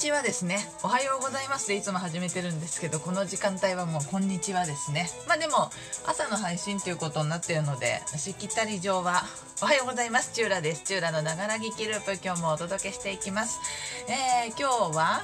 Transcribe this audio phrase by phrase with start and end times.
[0.00, 0.66] ちはですね。
[0.82, 1.68] おはようございます。
[1.68, 5.10] でいつも始めてるんですけどこの時間帯はもうこんにちはですね。
[5.28, 5.70] まあでも
[6.06, 9.24] 朝の配信ということになってるのでしきたり上は
[9.62, 10.32] おはようございます。
[10.32, 10.84] チューラです。
[10.84, 13.60] チューラのながら聞きループ今日もお届けしていきます。
[14.08, 15.22] えー、今日は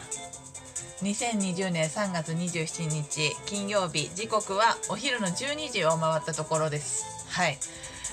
[1.00, 4.10] 2020年3月27日金曜日。
[4.14, 7.06] 時刻はお昼の12時を回ったところです。
[7.30, 7.56] はい。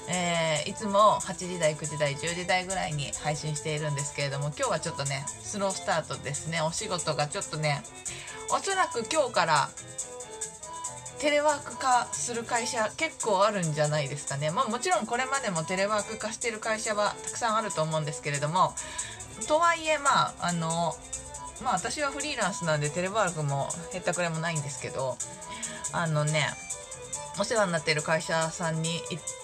[0.08, 6.62] えー、いつも8時台9時台10時台ぐらいに配信しているんですけれども今日はちょっとねスロースタートですね。
[6.62, 7.84] お仕事がちょっとね
[8.52, 9.70] おそらく今日から
[11.20, 14.52] テレワーク化する会社結構あるんじゃないですかね。
[14.52, 18.74] まあもちろんこれまでもテレワーク化してる会社はたくさんあると思うんですけれども
[19.48, 20.96] とはいえまああの
[21.64, 25.18] まあ私はフリーランスなんでテレワークもへったくれもないんですけど
[25.94, 26.48] あのね
[27.40, 29.43] お世話になってる会社さんに行って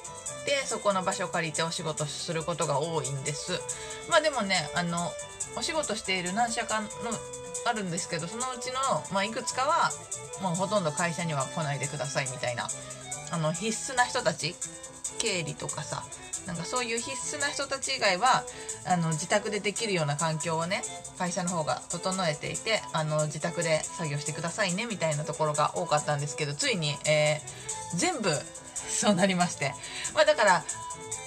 [0.50, 3.62] てそこの場所を借りてお仕事することが多いんです。
[4.10, 5.12] まあでもねあの
[5.56, 6.88] お仕事している何社かの
[7.66, 8.80] あるんですけどそのうちの、
[9.14, 9.92] まあ、いくつかは
[10.42, 12.68] もうほとんど会社には来ないでくださいみたいな
[13.32, 14.56] あの必須な人たち
[15.20, 16.04] 経理とかさ
[16.48, 18.44] なんかそういう必須な人たち以外は
[18.88, 20.82] あの自宅でできるような環境をね
[21.18, 28.30] 会社の方が整えていてあの自宅で作業してくださいねみたいなところが多かったんですけどついに、えー、全部
[29.00, 29.74] そうなりまして、
[30.14, 30.64] まあ、だから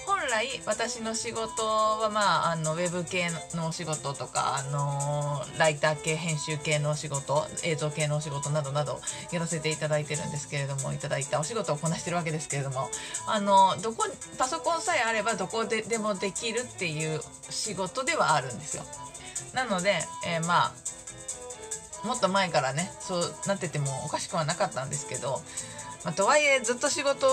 [0.05, 8.99] 本来私の仕事はまああのウェブ系のお仕事とかあのライター系編集系のお仕事映像系のお仕事などなど
[9.31, 12.89] やらせていただいてるんですけれどもいただいたお仕事をこなしてるわけですけれども
[13.27, 18.83] あのどこパソコンさえあればどこででもできるっていう仕事ではあるんですよ。
[19.53, 19.95] なので、
[20.27, 20.73] えー、ま
[22.03, 25.41] あもっと前からねそうなっててもおかしくはなかったんですけど
[26.03, 27.27] まあ、とはいえずっと仕事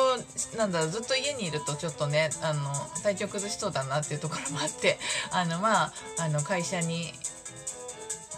[0.56, 2.62] なんだろうずっと家にいるとちょっとねあの
[3.02, 4.98] 体調崩しそうだなっていうところもあって
[5.32, 7.12] あのまああの会社に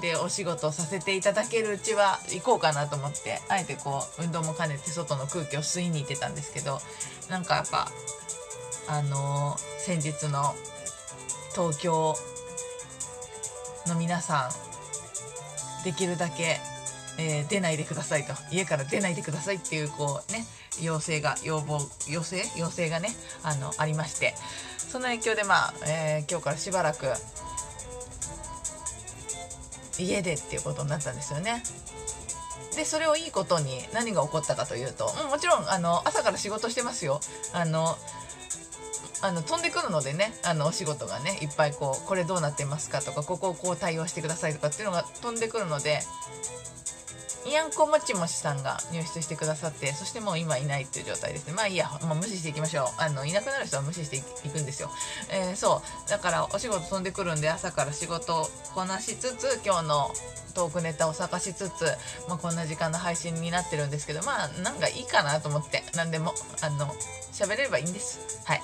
[0.00, 6.80] でお仕事させていただけるうちは行こうかなと思ってあえてこう運動も兼ねて外の空気を吸いに行ってたんですけど
[7.28, 7.90] なんかやっぱ
[8.88, 10.54] あの先日の
[11.54, 12.16] 東京
[13.86, 14.50] の皆さ
[15.80, 16.60] んできるだけ
[17.18, 18.34] えー、出ないでくださいと。
[18.50, 20.46] 家から出ないでくださいっていうこうね
[20.80, 22.42] 要請が要望要請？
[22.56, 23.10] 要請がね
[23.42, 24.34] あのありまして。
[24.78, 27.06] その影響でまあ、えー、今日からしばらく
[29.98, 31.62] 家でっていうことになったんですよね。
[32.76, 37.20] でそれをいいことに何が起こったかというともちろんあの朝から仕事してますよ。
[37.54, 37.96] あの
[39.22, 46.00] あの飛んでくるのでねあのお仕事がねいっぱいこうこれどうなってますかとかここをこう対応してくださいとかっていうのが飛んでくるので
[47.44, 51.54] イアンコもちもちさんが入室してくださってそしてもう今いないっていう状態ですね。
[51.54, 52.86] まあいいや、まあ、無視していきましょう。
[52.98, 54.90] あのいなくなる人は無視していくんですよ、
[55.30, 56.10] えー、そう。
[56.10, 60.10] だからお仕事飛んでくるんで朝から仕事をこなしつつ今日の
[60.54, 61.84] トークネタを探しつつ、
[62.28, 65.82] まあ、こんな時間の配信になってるんですけどまあなんかいいかなと思って。
[65.94, 66.86] 何でもあの
[67.32, 68.42] 喋れればいいんです。
[68.44, 68.62] はい。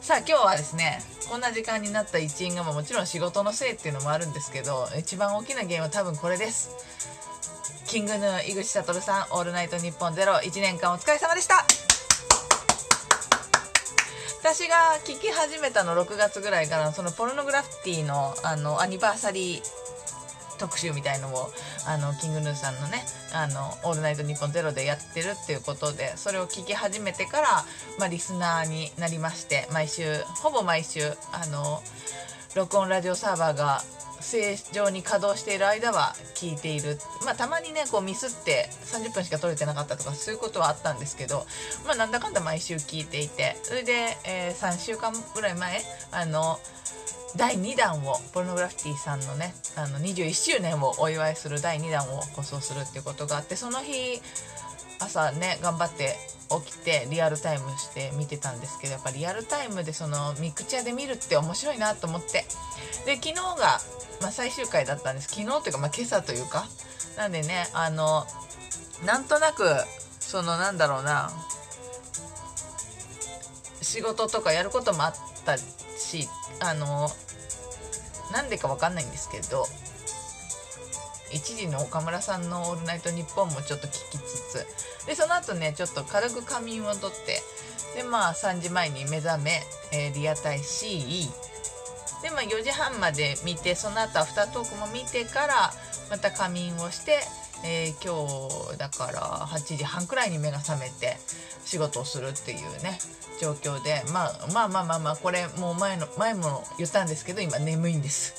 [0.00, 6.70] さあ今日はですねこんな時間になった一因がもちろん仕事のせいっていうのもあるんですけど一番大きな原因は多分これです。
[7.86, 11.64] キングヌー井口悟さん「オールナイトニッポンゼロ1年間お疲れ様でした。
[14.42, 19.62] 私が聞き始めたの6月ぐらいからそのポルノグラフィティのあのアニバーサリー
[20.58, 21.50] 特集みたいのを
[21.86, 27.64] あのキングヌーさんのね「あのオールナイトニッポンゼロでやってるっていうことでそれを聞き始めてから、
[27.98, 31.82] まあ、リスナーになりまして毎週ほぼ毎週あの
[32.54, 33.82] 録音ラジオサーバーが
[34.20, 41.46] 正常に稼働している間は聞いている、まあ、たまにねこうミスって30分しか撮れてなかったとかそういうことはあったんですけど、
[41.86, 45.80] まあ、なんだかんだ毎週聞いていてそれで、えー、3週間ぐらい前
[46.12, 46.58] あの
[47.36, 54.20] 第2弾をポルノグラフィティさんのねあの21周年をお祝いする第2弾を放送するっていうことがあってその日
[55.00, 56.16] 朝ね頑張って
[56.64, 62.44] 起きてリアルタイムして見てたんですけどやっぱリアルタイムでそのミクチャで見るって面白いなと思って。
[63.06, 63.80] で昨日が
[64.20, 65.28] まあ、最終回だったんです。
[65.28, 66.66] 昨日というか、まあ、今朝というか。
[67.16, 68.24] なんでねあの
[69.04, 69.64] なんとなく
[70.20, 71.30] そのなんだろうな。
[73.82, 75.14] 仕事とかやることもあっ
[75.44, 76.28] たし
[76.60, 77.10] あの
[78.32, 79.64] なんでか分かんないんですけど
[81.32, 84.22] 1時の岡村さんの「オールナイトニッポン」もちょっと聞きつ
[84.52, 84.66] つ
[85.06, 87.42] でその後ねちょっと軽く仮眠をとって
[87.96, 89.62] でまあ3時前に目覚め、
[89.92, 91.28] えー、リアタイ C
[92.22, 95.72] で、まあ、4時半まで見てその後アフタートークも見てから
[96.10, 97.20] また仮眠をして、
[97.64, 101.16] えー、今日だから8時半くらいに目が覚めて
[101.64, 102.98] 仕事をするっていうね
[103.40, 108.34] 状況で、まあ、まあまあまあまあこれもう前の前も言ったんですけど今眠いんです。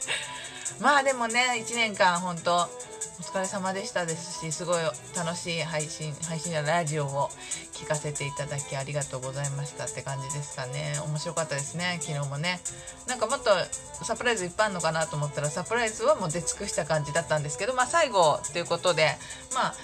[0.80, 2.68] まあでもね1年間本当
[3.20, 4.76] お疲れ様でしたですしすごい
[5.14, 7.28] 楽しい配信配信やラジオを
[7.74, 10.94] 聞かせていただきありがとうございましたって感じですかね。
[11.06, 12.60] 面白かったですね昨日もね。
[13.06, 13.50] なんかもっと
[14.02, 19.08] サプライズいっぱいあるのかなと思ったらサプライズはもう出尽くした感じだったんですけどまあ最後ということで
[19.54, 19.74] まあ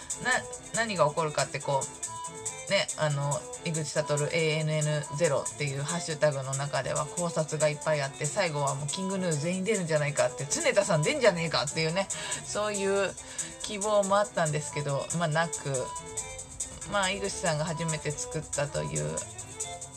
[0.74, 2.25] 何が起こるかってこう
[2.68, 12.08] ね、あの井口悟 ANN0 っていうハッシュタグの中では考察がいっぱいあって最後はもうキングヌー全員出るんじゃないかって常田さん出んじゃねえかっていうね
[12.44, 13.10] そういう
[13.62, 15.52] 希望もあったんですけどまあなく
[16.92, 19.16] まあ井口さんが初めて作ったという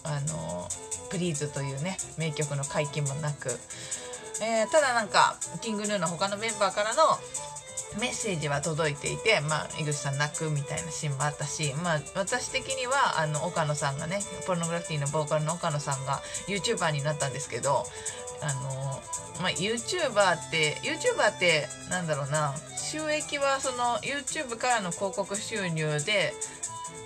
[0.04, 0.68] あの
[1.10, 3.50] 「プリーズというね名曲の解禁もなく、
[4.42, 7.04] えー、ただなんかキングヌーの他のメンバーからの
[7.98, 17.84] メッセージは届いていて、まあ、井口さん泣くみたいなシーンもあったし、まあ、私的にはあの岡野さんがねポルノグラフィティのボーカルの岡野さんが YouTuber になったんですけど
[18.42, 19.02] あの、
[19.42, 26.34] まあ、YouTuber って YouTuber ってなんだろうな収益はその YouTube からの広告収入で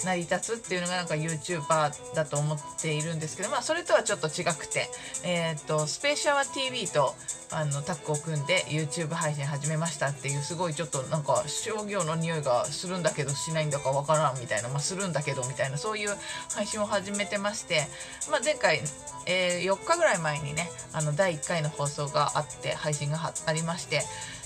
[0.03, 4.89] 成り立つっていうのがなんか YouTuber だと思っているんですけど、まあ、それとはちょっと違くて、
[5.23, 7.15] えーと、スペーシャワ TV と
[7.51, 16.09] あのタッグを組んで YouTube 配信始めましたっていうすごいちょっとなんか商業の匂いがするんだけどしないんだかわからんみたいな、まあ、するんだけどみたいなそういう
[16.55, 17.87] 配信を始めてまして、
[18.31, 18.81] まあ、前回、
[19.27, 24.01] えー、4日ぐらい前にねあの第1回の放送があって配信がありまして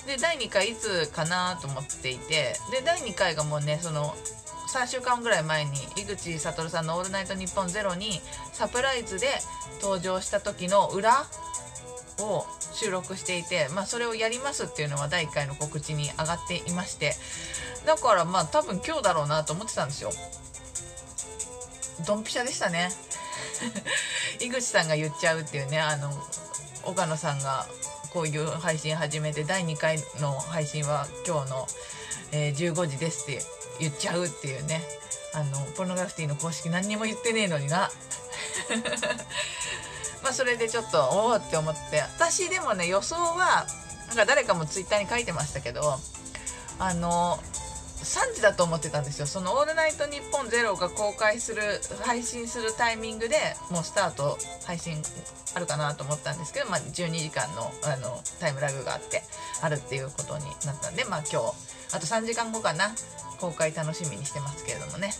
[0.05, 4.15] で第2回いつかなと思っていてで第2回がもうねその
[4.67, 8.21] 3週間ぐらい前に井口悟さんの「オールナイトニッポンゼロに
[8.53, 9.29] サプライズで
[9.81, 11.25] 登場した時の裏
[12.19, 17.13] を収録していて、まあ、それをやりますっていうのは第1回の告知に上がっていまして
[17.85, 20.11] だからまあ多分今日だろうなと思ってたんですよ。
[22.05, 22.91] ドンピシャでしたね。
[24.39, 26.11] 井口さんが言っちゃうっていうねあの
[26.83, 27.65] 岡野さんが
[28.17, 31.67] こういう配信始めて第2回の配信は今日の、
[32.31, 33.41] えー、15時ですって
[33.79, 34.81] 言っちゃうっていうね。
[35.35, 37.91] あのポルノグラフィティの公式何にも言ってねえのにな。
[40.23, 43.67] まあそれでちょっとおおって思って私でもね予想は
[44.07, 45.99] なんか誰かもツイッターに書いてましたけど
[46.79, 47.37] あの
[48.01, 49.27] 3時だと思ってたんですよ。
[49.27, 55.03] その「オールナイトニッポンゼロが公開する配信するタイミングでもうスタート配信
[55.55, 59.23] あるかなと思ったんですけど、まあ、12時間のあのタイムラグがあって
[59.61, 62.91] あるっていうことになったんでまあ今日あと3時間後かな
[63.39, 65.11] 公開楽しみにしてますけれどもね。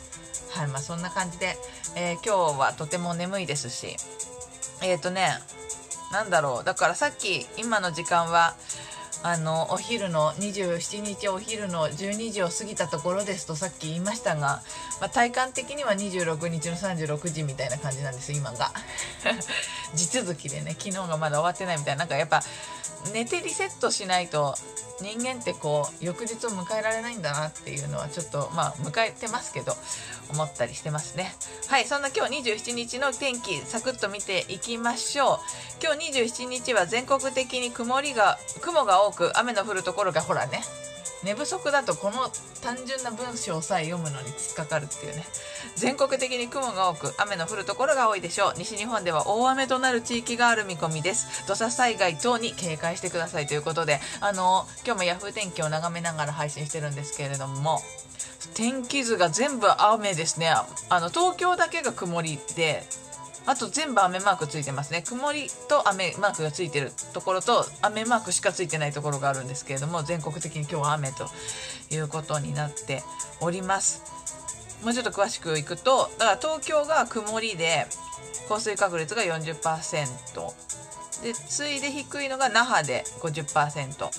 [0.52, 1.56] はいまあそんな感じで、
[1.96, 3.96] えー、今日はとても眠いですし
[4.82, 5.30] えっ、ー、とね
[6.12, 8.56] なんだろうだからさっき今の時間は
[9.24, 14.62] あのお昼の27日お昼の12時を過ぎたところですとさっき言いましたが、
[15.02, 18.72] まあ、体感的には26日の36時みたいな感じなんです今が。
[19.96, 22.00] 地続きでね昨日がまだ終わってないみたいな。
[22.00, 22.44] なんかやっぱ
[23.14, 24.56] 寝てリセットしないと
[25.00, 29.74] 人間ってこう翌日を迎えられないんだなっていうのはちょっとまあ迎えてますけど
[30.32, 31.34] 思ったりしてますね。
[31.68, 35.40] はいそんな今日27日の天気サクッと見ていきましょう。
[35.84, 40.62] 今日27日は全国的に曇りが雲が多く雨の降るところがほらね
[41.24, 42.30] 寝不足だとこの
[42.62, 45.26] 単純な文章さえ読むのに突っかかるっていうね。
[45.76, 48.54] 全国的に雲が多く雨の降るところが多いでしょう。
[48.58, 51.48] 西日本では大雨となる地域がある見込みです。
[51.48, 57.82] 土砂災害等に警戒してくださいということであの今日も Yahoo 天気を眺めながら配信してるんですけれども
[58.54, 60.50] 天気図が全部雨ですね。
[60.50, 62.84] あの東京だけが曇りで
[63.48, 65.02] あと全部雨マークついてますね。
[65.02, 71.30] 曇りと雨マークがついてるところと雨マークしかついてないところがあるんですけれども全国的に今日は雨と
[71.90, 73.04] いうことになって
[73.40, 74.04] おります。
[74.84, 77.88] もうちょっと詳しくいくとだから東京が曇りで
[78.50, 84.10] 降水確率が40%で次いで低いのが那覇で50%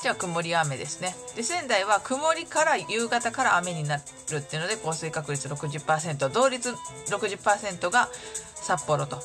[0.00, 1.16] じゃあ曇り雨ですね。
[1.34, 6.70] で仙台は曇りから夕方から雨になるっていうので降水確率60%同率
[7.08, 8.08] 60%が
[8.54, 9.18] 札幌と。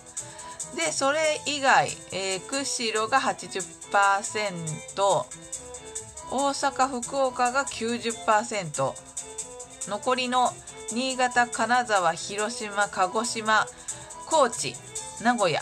[0.75, 3.63] でそれ以外、えー、釧路が80%
[6.31, 8.93] 大阪福岡が90%
[9.89, 10.49] 残りの
[10.91, 13.67] 新潟金沢広島鹿児島
[14.29, 14.73] 高知
[15.23, 15.61] 名古屋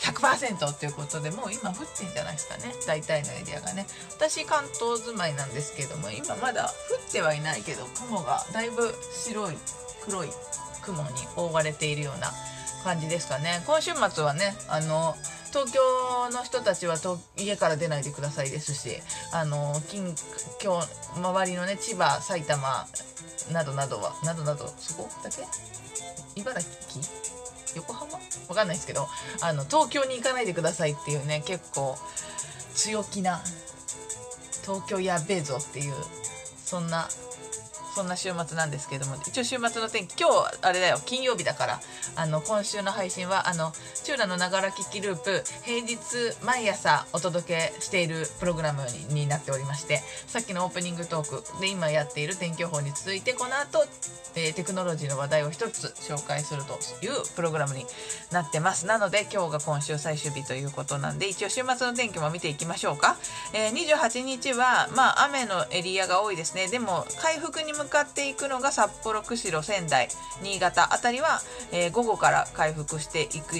[0.00, 2.74] 100%ということでもう今降ってんじゃないですかね。
[2.86, 3.86] 大体のエリアがね。
[4.16, 9.58] 私関東住まいなんですけども今まだ降ってはいないけど雲がだいぶ白い
[10.04, 10.28] 黒い
[10.82, 12.32] 雲に覆われているような
[12.82, 13.62] 感じですかね。
[13.66, 15.14] 今週末はねあの
[15.52, 15.80] 東京
[16.30, 16.96] の人たちは
[17.36, 19.02] 家から出ないでくださいですし
[19.32, 20.14] あの近
[20.62, 20.88] 今日
[21.18, 22.86] 周りのね千葉埼玉
[23.52, 25.42] などなどはなどなどそこだけ？
[26.36, 27.29] 茨城？
[27.76, 28.18] 横浜？
[28.48, 29.08] わかんないですけど
[29.40, 31.96] あの東京に行かないでくださいっていうね結構
[32.74, 33.40] 強気な
[34.62, 35.94] 東京やべえぞっていう
[36.64, 37.08] そんな
[37.94, 41.80] そんな週末なんですけれども一応週末の天気今日あれだよ金曜日だから
[42.16, 45.98] あの今週の配信はあのチューラのながら聞きループ平日
[46.44, 53.84] 毎朝お届けしているプログラムになっておりましてさっきのオープニングトークで今やっている天気予報に続いてこの後、
[54.34, 57.84] えー、テクノロジーの話題を一つ紹介するというプログラムに
[58.30, 58.86] なってます。
[58.86, 63.16] なので今日が今週最終日ということなんで一応週末の天気も見ていきましょうか、
[63.52, 66.68] えー、28日はまあ雨のエリアが多いですね。
[66.68, 70.08] でも回復に向かっていくのが札幌釧路仙台。
[70.42, 71.40] 新潟あたりは、
[71.72, 73.56] えー、午後から回復していく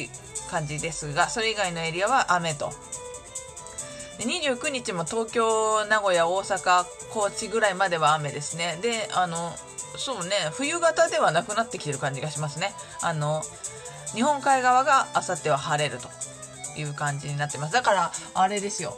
[0.50, 2.72] 感じですがそれ以外のエリアは雨と。
[4.18, 8.78] で29日も東京名古屋大阪高知ぐらいまでは雨ですね。
[8.82, 9.52] であの
[9.96, 12.74] そうね冬型ではなくなってきてる感じがしますね。
[13.00, 13.42] あの
[14.14, 16.08] 日本海側があさっては晴れると
[16.78, 17.72] いう感じになってます。
[17.72, 18.96] だからあれですよ。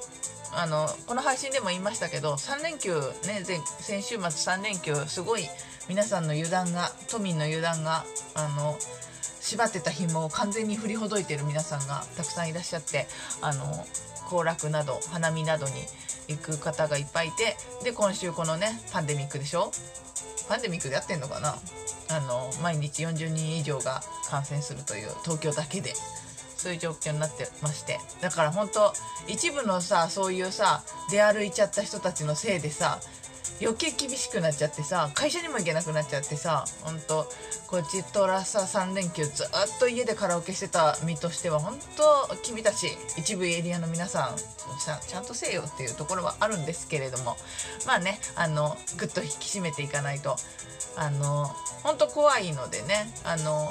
[0.54, 2.94] あのこの配信でも言いましたけど3連休
[3.26, 3.42] ね
[3.80, 5.48] 先週末3連休すごい
[5.88, 8.04] 皆さんの油断が都民の油断が
[8.34, 8.76] あの
[9.40, 13.06] 縛ってた紐を完全に振りほどいてる皆さんがたくさんいらっしゃって
[13.40, 13.64] あの
[14.28, 15.72] 行楽など花見などに
[16.28, 19.72] 行く方がいっぱいいてで今週このねパンデミックでしょ？
[20.48, 21.56] パンデミックでやってんのかな？
[22.10, 25.94] あの毎日40人以上が感染するという東京だけで。
[26.62, 27.98] そういう状況になってまして。
[28.20, 28.92] だから本当
[29.26, 33.00] 一部のさそういうさ出歩いちゃった人たちのせいでさ
[33.60, 37.26] 余計厳しくなっちゃってさ会社にも行けなくなっちゃってさ本当
[37.68, 39.46] こっちとらさ3連休ずっ
[39.78, 47.36] と家でカラオケしてた身としては本当君たち一部エリアの皆さんちゃんとせえよっていうところはあるんですけれども
[47.86, 50.36] まあねあのぐっと引き締めていかないと
[50.96, 51.46] あの
[51.82, 53.68] 本当怖いのでねあの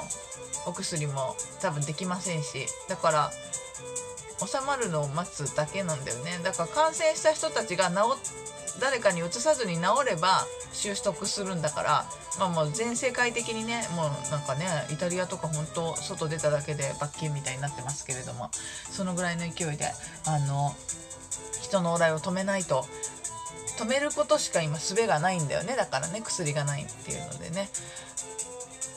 [0.66, 3.30] お薬も多分できませんしだから
[4.46, 6.40] 収まるのを待つだけなんだよね。
[6.42, 7.96] だから感染した人たちが治
[8.80, 12.06] 誰かにうつさずに治れば収束するんだから
[12.38, 18.50] まあもう全世界的にねもうなんかねイタリアとか本当外出ただけで罰金みたいになってますけれども
[18.90, 19.86] そのぐらいの勢いで
[20.26, 20.74] あの
[21.60, 22.84] 人の往来を止めないと
[23.78, 25.74] 止めることしか今術がないんだよね。
[25.76, 27.68] だからね薬がないっていうのでね。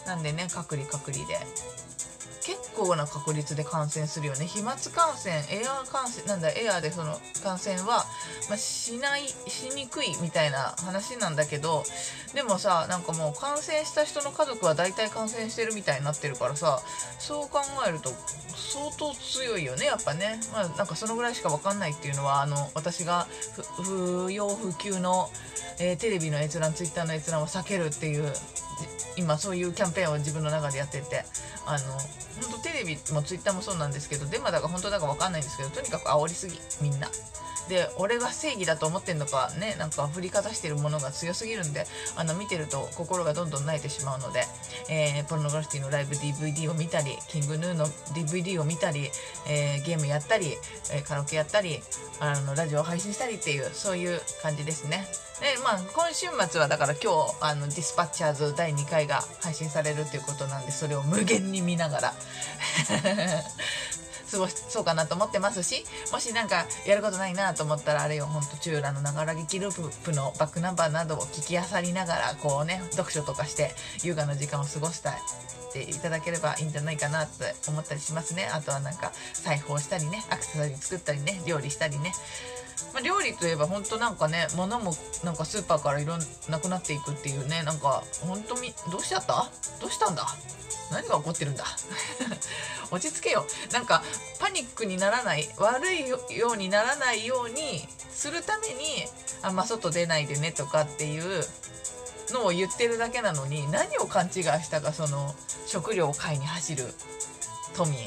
[0.06, 1.40] なんでね隔離隔離で。
[2.46, 4.46] 結構な確率で感染するよね。
[4.46, 8.06] 飛沫感染エアー感染なんだエアーでその感染は、
[8.50, 11.84] まあ、しないしにくいみたいな話なんだけど
[12.36, 16.82] でもさなんかもう感染した人の家族は大体感染してるみたいになってるからさ
[17.18, 18.12] そう考えると
[18.56, 20.40] 相当強いよねやっぱね。
[20.54, 23.26] まあなんかそのぐらいしか分かんないっていうのはあの私が
[23.82, 25.32] 不要不急の、
[25.80, 28.32] えー、テレビの閲覧ツイッターの閲覧を避けるっていう
[29.16, 31.26] 今そういうキャンペーンを自分の中でやってて
[31.66, 31.94] あの
[32.42, 37.10] 本当テレビもツイッターもそうなんですけどデマだか本当だか分かんないんですけどとにかく煽りすぎみんな。
[37.70, 44.44] で俺が正義だと思ってんのかねなんか振りかざしてるものが強すぎるんであの見てると心がどんどん慣れてしまうので、
[44.90, 49.10] えー、ポルノグラフィティのライブ DVD を見たりキングヌーの DVD を見たり、
[49.48, 50.58] えー、ゲームやったり、
[50.94, 51.80] え、カラオケやったり
[52.20, 55.08] あのラジオを配信したりっていうそういう感じですね。
[55.42, 62.14] でまあ、今週末はだから今日あのディスパッチャーズ第2回が配信されるということなんでそれを無限に見ながら
[64.32, 73.72] 過ごしそうかなと思ってますしもし何かやることないなと思ったらあれよほんとチューラのながら劇ループのバックナンバーなどを聞きあさりながらこうね読書とかして
[74.04, 75.16] 優雅な時間を過ごしたい
[75.74, 78.50] ていただければいいんじゃないかなって思ったりしますね。
[78.54, 82.14] あとはなんか裁縫したりねアクセサリー作ったりね料理したりね。
[82.94, 89.50] まあ、料理といえば本当なんかね物もなんかスーパーからいろんなくなっていくっていうねなんか本当にどうしちゃった？
[89.82, 90.26] どうしたんだ？
[90.92, 91.66] 何が起こってるんだ？
[92.92, 93.46] 落ち着けよ。
[93.72, 94.04] なんか
[94.40, 96.20] パニックにならない悪いよ
[96.54, 99.08] うにならないようにするために
[99.42, 101.46] あんま外出ないでねとかっていう
[102.32, 105.36] のを言ってるだけなのに何を勘違いしたかその
[105.68, 106.94] 食料を買いに走る
[107.76, 107.98] 都民。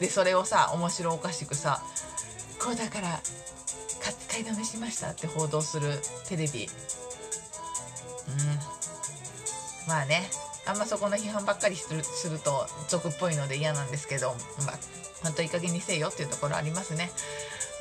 [0.00, 1.82] でそれをさ面白おかしくさ
[2.60, 3.20] こうだから
[4.28, 5.98] 買いだめしましたって報道する
[6.28, 6.68] テレビ。
[8.28, 9.88] うん。
[9.88, 10.30] まあね。
[10.68, 14.34] あんまそこの批判ばっかりするすると俗っぽいので嫌なんですけど、
[14.66, 14.78] まあ、
[15.22, 17.10] ほんといい加減にせよっていうところありますね。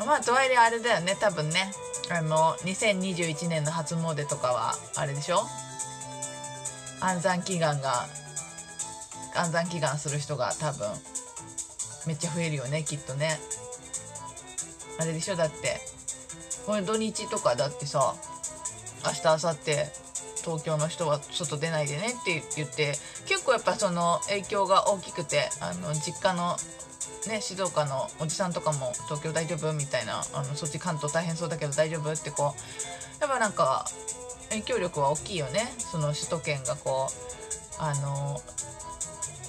[0.05, 1.71] まあ、とはいえあれだよね、多分ね、
[2.09, 5.41] あの、2021年の初詣とかは、あれでしょ？
[7.01, 8.07] 安産祈願が、
[9.35, 10.87] 安産祈願する人が多分、
[12.05, 13.39] めっちゃ増えるよね、きっとね。
[14.99, 15.35] あれでしょ？
[15.35, 15.81] だって、
[16.67, 18.15] これ土日とかだってさ、
[19.03, 20.06] 明日、明後日、
[20.47, 22.93] 東京の人は外出ないでねって言って
[23.27, 26.55] 結構やっぱその影響が大きくてあの実家の
[27.27, 33.85] ね、静岡のおじさんとかも東京大丈夫みたいなあのそっち関東大変そうだけど大丈夫ってこうやっぱなんか
[34.49, 35.73] 影響力は大きいよね。
[35.79, 38.39] その首都圏がこうあの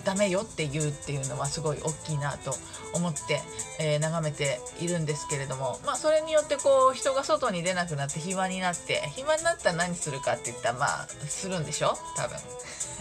[0.05, 2.55] ダメよって言うっていうのはすごい大きいなと
[2.95, 3.40] 思って、
[3.81, 11.97] えー、眺めているんですけれども、まあ、それによってこう人が外に出なくなって暇になって暇になったら何するかって言ったらまあするんでしょ？
[12.17, 12.38] 多分。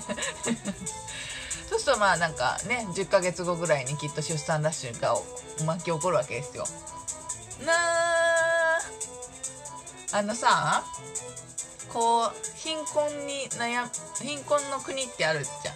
[1.70, 5.16] そうするとまあなんかね10ヶ月後ぐらいにきっと出産ラッシュが
[5.66, 6.66] 巻き起こるわけですよ。
[7.66, 7.74] な
[10.14, 10.84] あのさ
[11.92, 13.88] こう貧困に悩
[14.24, 15.76] 貧困の国ってあるじゃん。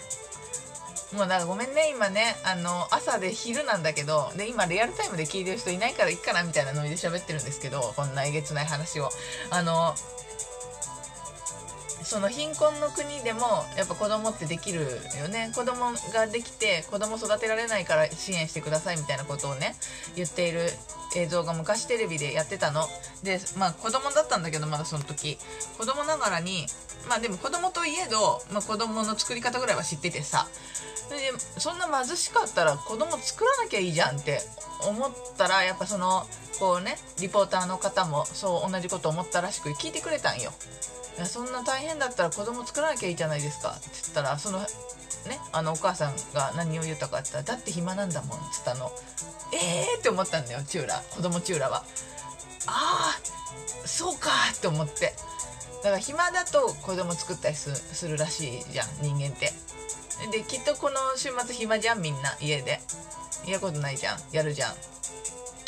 [1.14, 2.36] もうなんかごめんね今ね。
[2.44, 9.10] あの朝で昼なんだけどで今リアルタイムで聞いてる人いないからいっかなみたいなノリで喋ってるんですけどこんなえげつない話を。
[9.50, 9.94] あの
[12.12, 13.40] その貧困の国でも
[13.78, 15.50] やっぱ子供ってできるよね。
[15.56, 19.76] 子供ができて子供育てられないから支援してくださいみたいなことをね
[20.18, 20.68] 言っている
[21.16, 22.84] 映像が昔テレビでやってたの。
[23.24, 25.38] でまあ子供だったんだけどまだその時。
[25.78, 26.66] 子供ながらに
[27.08, 30.50] まあでも子供といえど、まあ、子供の作り方ぐらいは知っててさ。
[31.08, 34.42] それでそんな貧しかったら子供作らなきゃいいじゃんって
[34.86, 36.28] 思ったらやっぱその
[36.60, 40.52] こうねリポーターの方もそう同じこと思ったらしく聞いてくれたんよ。
[41.18, 44.68] いやそんな大変だったら子供作らなきゃいいじゃないですかって言ったらそのね
[45.52, 48.92] あのお母さんが何を言ったかって言ったらだって暇なんだもんっつったの。
[49.54, 51.84] えー、って思ったんだよチューラ子供チューラは。
[52.68, 53.20] ああ
[53.86, 54.30] そうか！
[54.56, 55.14] って思って。
[55.84, 59.52] だから暇だと子供作ったりするらしいじゃん人間って。
[60.32, 62.38] できっとこの週末暇じゃんみんな。
[62.40, 62.80] 家で。
[63.46, 64.20] 嫌ことないじゃん。
[64.32, 64.76] やるじゃん。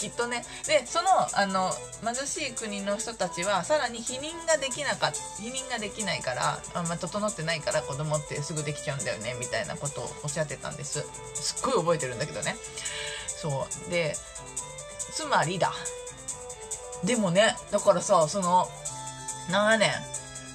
[0.03, 0.43] きっとね。
[0.67, 1.71] でそのあの
[2.03, 5.07] 貧しい国の人たちはさらに避妊ができなか
[5.39, 11.05] 避妊ができないからあん、ま、整ってないから子供ってすぐできちゃうんだよねみたいなことをおっしゃってたんです。
[11.35, 12.57] すっごい覚えてるんだけどね。
[13.27, 13.89] そう。
[13.89, 14.15] で
[15.13, 15.71] つまりだ。
[17.05, 18.67] でもねだからさその
[19.49, 19.91] 7年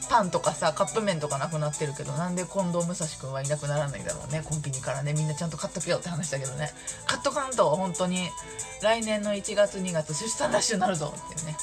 [0.08, 4.42] パンとかさカップ麺とかなくなってるけどなんで近藤武蔵君はいなくならないんだろうね。
[4.44, 6.70] コンビニからねみんなちゃんと買っとけよって話だけどね。
[7.06, 8.28] 買っとかんと本当に
[8.82, 11.56] 来年の1月2月出産ラッシュになるぞっていうね。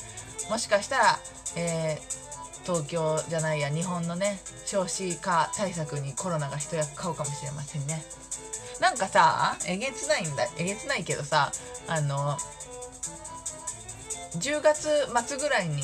[0.50, 1.20] もしかしたら、
[1.56, 8.04] えー、東京じゃないや日本のね少子化対策にコロナが一役買うかもしれませんね。
[8.80, 11.52] なんかさえげつないんだえげつないけどさ
[11.88, 12.38] あの
[14.38, 14.90] 10月
[15.28, 15.82] 末ぐらいに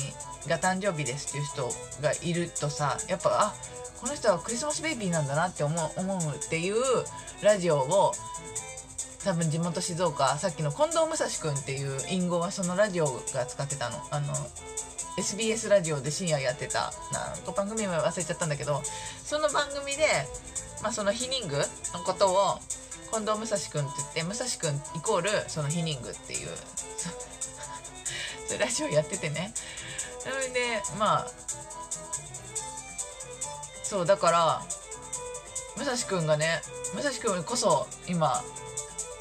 [0.48, 1.68] が誕生日ですっていう人
[2.02, 3.54] がいるとさやっぱあ
[4.00, 6.74] この人はクリスマスベイビーなんだなって思う思うっていう
[7.42, 8.12] ラジオを
[9.24, 13.96] 多分地元静岡さっきの近藤武蔵君っていう隠語はそのラジオが使ってたの。
[14.10, 14.34] あの
[15.18, 16.92] SBS ラジオで深夜やってた。
[17.12, 18.82] なんか番組名忘れちゃったんだけど
[19.24, 20.02] その番組で、
[20.82, 21.64] まあ、そのヒニングの
[22.04, 22.58] ことを
[23.12, 26.48] 近藤武蔵君って言って武蔵君イコールそのヒニングっていう
[26.96, 27.10] そ
[28.50, 29.52] ういうラジオやっててね。
[30.22, 31.26] それでまあ
[33.82, 34.62] そうだから
[35.76, 36.62] 武蔵君がね
[36.94, 38.42] 武蔵君こそ今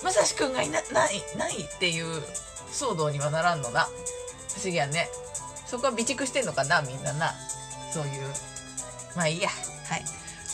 [0.04, 2.22] 武蔵君がいなないないっていう
[2.72, 3.88] 騒動にはならんのな
[4.56, 5.10] 不思議やね。
[5.66, 7.32] そこは備蓄してんのかなみんなな。
[7.94, 8.12] そういう。
[9.16, 9.50] まあいいや。
[9.50, 10.04] はい。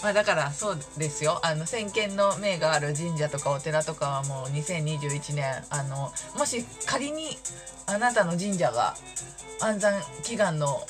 [0.03, 1.39] まあだからそうですよ。
[1.43, 7.37] あの先見の明がある神社とかお寺とかはもう2021年あのもし仮に
[7.87, 8.95] あなたの神社が
[9.59, 10.85] 安産祈願の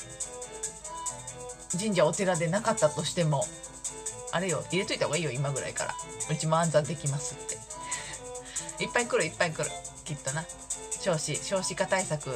[1.78, 3.44] 神社お寺でなかったとしても
[4.32, 5.94] あれよ入れといた方がいいよ今ぐらいから。
[6.30, 8.84] うちも安産できますって。
[8.84, 9.70] いっぱい来るいっぱい来る。
[10.04, 10.44] きっとな。
[11.08, 12.34] 少子少子化対策に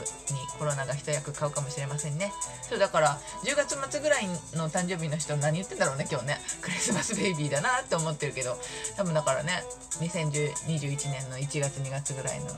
[0.59, 2.33] コロナが一役買うかもしれませんね。
[2.63, 6.39] そうだから10月末ぐらいの誕生日の人何言ってんだろうね今日ね。
[6.63, 8.57] クリスマスベイビーだなって思ってるけど。
[8.97, 9.63] 多分だからね
[10.01, 12.53] 2021年の1月2月ぐらいのに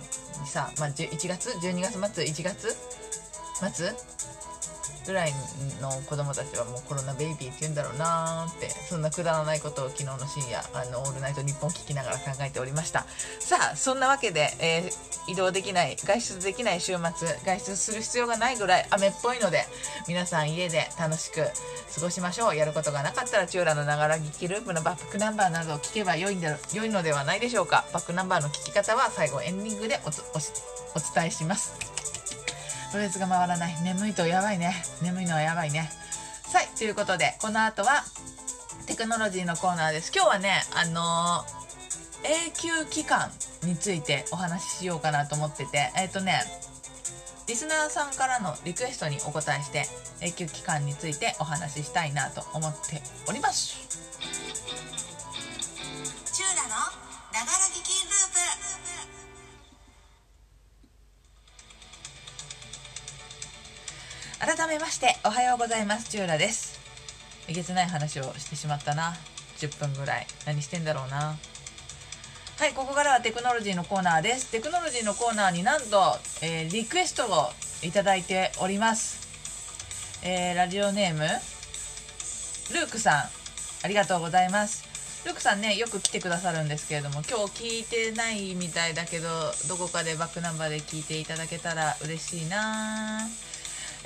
[0.46, 2.76] さ、まあ、1月？12月末？1月
[3.74, 3.92] 末？
[5.06, 5.32] ぐらい
[5.80, 13.06] の子供たちはもうコロナベイビーって言うんだろうなーってそんなくだらないことを昨日の深夜あの「オールナイトニッポン」聞きながら考えておりました。
[13.40, 19.66] さあそんなわけで、えー、移動できない外出できない週末外出する必要がないぐらい雨っぽいので
[20.08, 21.44] 皆さん家で楽しく
[21.94, 22.56] 過ごしましょう。
[22.56, 27.84] やることがなかったらチューラのながら聞きループのバックナンバーなどを聞けば良いんだ良いのではないでしょうか。
[27.92, 30.10] バックナンバーの聞き方は最後エンディングでおお
[31.14, 31.93] 伝えします。
[32.94, 33.74] ロレスが回らない。
[33.82, 34.72] 眠いとやばいね。
[35.02, 35.90] 眠いのはやばいね。
[36.46, 38.04] さいということでこの後は
[38.86, 40.12] テクノロジーのコーナーです。
[40.14, 43.32] 今日はねあのー、永久期間
[43.64, 46.38] についてお話ししようかなと思っててえっ、ー、とね
[47.48, 49.86] リスナーさんからのリクエストにお答えして
[50.20, 53.88] 永久期間についてお話ししたいなと思っております。
[56.32, 56.68] チューラの
[57.32, 58.73] ながら聞きループ。
[64.44, 66.10] 改めましておはようございます。
[66.10, 66.78] チューラです。
[67.48, 69.14] えげつない話をしてしまったな。
[69.56, 70.26] 10分ぐらい。
[70.44, 71.38] 何してんだろうな。
[72.58, 74.52] はいここからはテクノロジーのコーナーです。
[74.52, 77.48] テクノロジーのコーナーになんと、えー、リクエストを
[77.82, 80.20] いただいております。
[80.22, 83.14] えー、ラジオネームルークさん。
[83.82, 84.84] ありがとうございます。
[85.24, 89.28] ルークさんねよく来てくださるんですけれども今日聞いてないみたいだけど
[89.70, 93.26] どこかでバックナンバーで聞いていただけたら嬉しいな。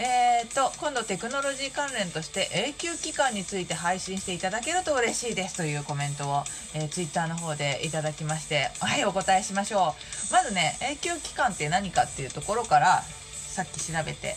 [0.00, 9.96] えーと今度テクノロジー関連として永久期間について配信していただけると嬉しいですというコメントを、えー、ツイッターの方でいただきましてはいお答えしましょ
[10.30, 10.32] う。
[10.32, 14.36] まずね永久期間って何かっていうところからさっき調べて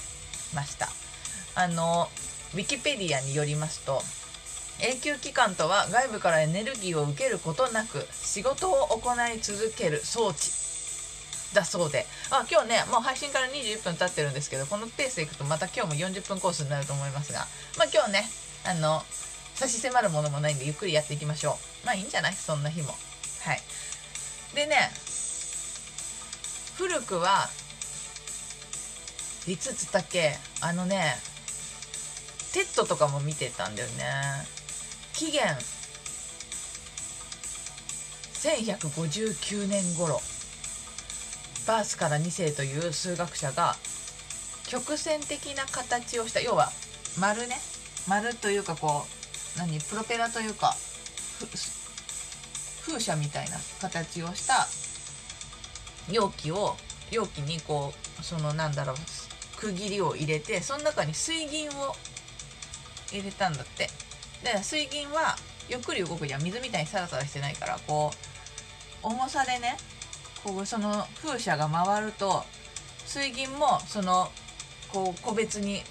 [0.55, 0.89] ました。
[1.53, 2.07] あの
[2.55, 4.01] ウィキペディアによりますと
[4.81, 10.70] 永久期間とは外部からエネルギーを受けることなく仕事を行い続ける装置。
[11.53, 12.05] だそうで。
[12.29, 17.47] あ今日ねもう配信から21分経ってるんですけどこのペースでいくとまた今日も40分コースになると思いますが。
[17.77, 18.29] まあ今日ね
[18.65, 19.03] あの
[19.55, 21.85] 差し迫るものもないんでゆっくりやっていきましょう。
[21.85, 22.33] まあいいんじゃない？
[22.33, 22.95] そんな日も。
[23.43, 23.61] はい。
[24.55, 24.91] でね
[26.77, 27.49] 古くは
[29.47, 30.37] いつつったっけ？
[30.61, 31.15] あのね
[32.53, 34.03] TED とかも見てたんだよね。
[35.13, 35.41] 紀元
[38.33, 40.21] 1159年頃。
[41.67, 43.75] バースカラ2世という数学者が
[44.67, 46.71] 曲線的な形をした要は
[47.19, 47.57] 丸ね。
[48.07, 49.05] 丸というかこ
[49.55, 49.79] う何？
[49.79, 50.75] プロペラというか
[52.85, 54.67] 風車みたいな形をした
[56.11, 56.75] 容器を
[57.11, 58.95] 容器にこうそのなんだろう
[59.57, 61.95] 区切りを入れてその中に水銀を
[63.11, 63.89] 入れたんだって。
[64.43, 65.35] で水銀は
[65.69, 68.11] ゆっくり動くじゃん水みたいにサラサラしてないからこ
[69.03, 69.77] う重さでね
[70.43, 72.43] こうその風車が回ると
[73.05, 74.29] 水銀もその
[74.91, 75.81] こう個別に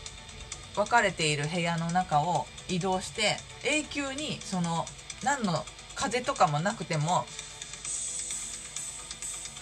[0.75, 4.85] 分かれている部屋の中を移動して永久にその
[5.25, 7.25] 何の風とかもなくても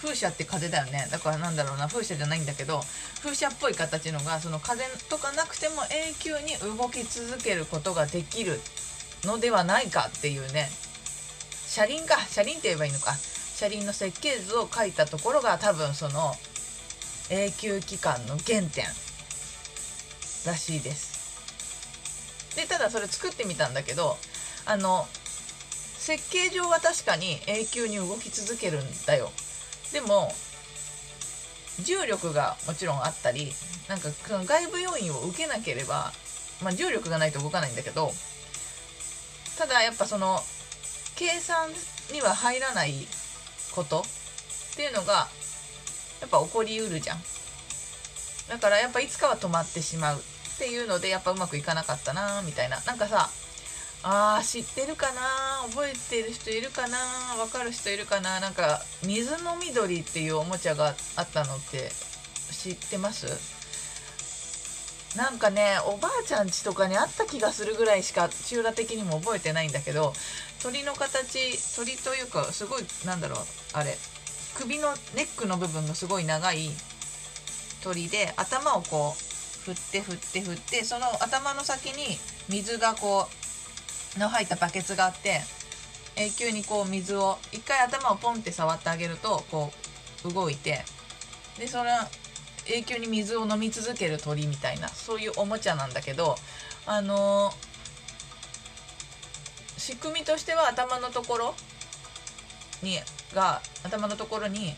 [0.01, 1.07] 風車って風だよね。
[1.11, 2.79] だからなんだろうな風車じゃないんだけど
[3.21, 8.61] 風車っぽい形のがその風とかなくても永久に動き続けることができる
[9.25, 10.69] のではないかっていうね。
[11.67, 12.17] 車輪か。
[12.29, 13.13] 車輪って言えばいいのか。
[13.59, 16.33] 車輪の設計図を描いたところが多分その
[17.29, 18.85] 永久期間の原点
[20.47, 22.55] らしいです。
[22.55, 24.15] でただそれ作ってみたんだけど
[24.65, 25.05] あの
[25.97, 29.29] 設計上は確かに永久に動き続けるんだよ。
[29.91, 30.31] でも
[31.83, 33.51] 重力がもちろんあったり
[33.89, 36.13] なんかその外部要因を受けなければ、
[36.63, 38.13] まあ、重力がないと動かないんだけど
[39.57, 40.39] ただやっぱその
[41.17, 41.67] 計算
[42.13, 43.05] には入らない
[43.73, 45.27] ことっていうのが
[46.21, 47.17] やっぱ起こりうるじゃん。
[48.49, 50.21] だからやっぱいつかは止まってしまうっ
[50.57, 52.79] ていうのでやっぱうまくいかなかったなみたいな。
[52.81, 53.29] なんかさ
[54.01, 55.67] あー知ってるかな？
[55.69, 56.97] 覚えてる人いるかな？
[57.37, 58.39] わかる人いるかな？
[58.39, 61.89] なんか水の緑っていうおもちゃがあったのって
[62.51, 63.27] 知ってます？
[65.17, 70.13] なんかねおばあちゃん家とかにあった気がするぐらいしか中羅的にも覚えてないんだけど
[70.61, 73.39] 鳥の形鳥というかすごいなんだろう
[73.73, 73.97] あれ
[74.55, 76.69] 首のネックの部分がすごい長い
[77.81, 79.29] 鳥で頭をこう
[79.65, 82.17] 振って振って振ってその頭の先に
[82.49, 83.27] 水がこ
[84.17, 85.41] うの入ったバケツがあって
[86.15, 89.71] 永久にこう水を一回頭をポンって触ってあげるとこ
[90.25, 90.83] う動いて
[91.57, 91.91] でそれ
[92.67, 96.35] 永久に水を飲み続ける鳥みたいなそういうおもちゃなんだけど
[96.85, 97.68] あのー、
[99.79, 101.55] 仕組みとしては頭のところ
[102.83, 102.99] に
[103.33, 104.73] が頭のところに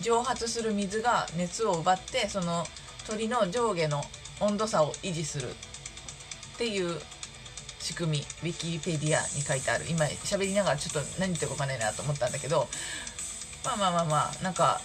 [0.00, 2.64] 蒸発する水が熱を奪ってその
[3.06, 4.02] 鳥の上下の
[4.40, 5.52] 温度差を維持するっ
[6.58, 7.00] ていう
[7.78, 9.86] 仕組みウィキペディアに書いてある。
[9.88, 12.68] 今喋りながらちょっと何言ってるか分かんないなと思ったんだけど
[13.64, 14.80] まあまあまあまあなんか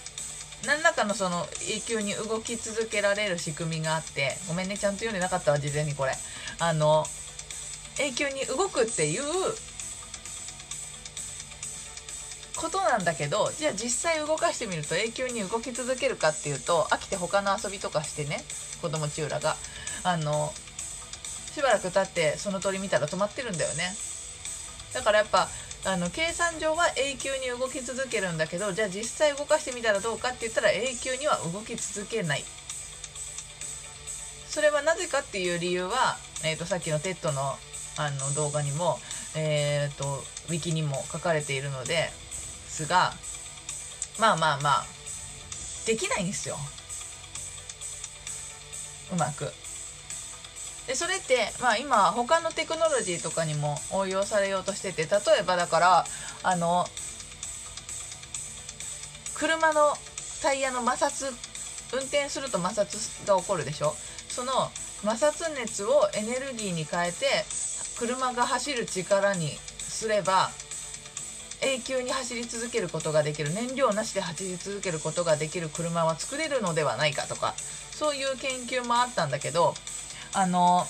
[0.66, 6.12] 何らかのその永久に動き続けられる仕組みがあってごめんねちゃんと読んでなかったわ事前にこれ。
[6.58, 7.04] あの
[7.98, 9.22] 永久に動くっていう
[12.56, 18.44] ことなんだけどじゃあ実際動かしてみると永久に動き続けるかっていうと飽きて他の遊びとかしてね
[18.80, 19.56] 子供チューラが。
[20.04, 20.52] あの
[21.52, 23.96] しばらく経ってその鳥見たら止まってるんだよね。
[24.92, 25.48] だからやっぱ
[25.84, 32.44] あの計算上は永久に動き続けるんだけどじゃあ実際動かしてみたらどうかって言ったら永久には動き続けない。
[34.48, 37.56] それはなぜかっていう理由は、えーと、さっきの TED の
[37.96, 38.98] あの動画にも、
[39.34, 42.10] えーと、とウィキにも書かれているので
[42.68, 43.12] すが
[44.18, 44.84] まあまあまあ
[45.86, 46.56] できないんですよ。
[49.12, 49.52] うまく。
[50.86, 55.08] でそれってまあ今他のテクノロジーとかにも応用されようとしてて例
[55.40, 56.04] えばだから
[56.42, 56.86] あの
[59.34, 59.94] 車の
[60.42, 61.32] タイヤの摩擦
[61.92, 63.94] 運転すると摩擦が起こるでしょ？
[64.28, 64.70] その
[65.02, 67.44] 摩擦熱をエネルギーに変えて
[67.98, 70.50] 車が走る力にすれば
[71.62, 73.50] 永久に走り続けることができる。
[73.50, 77.54] 燃料なしで走り続けることができる車は作れるのではないかとか
[77.92, 79.74] そういう研究もあったんだけど
[80.34, 80.84] あの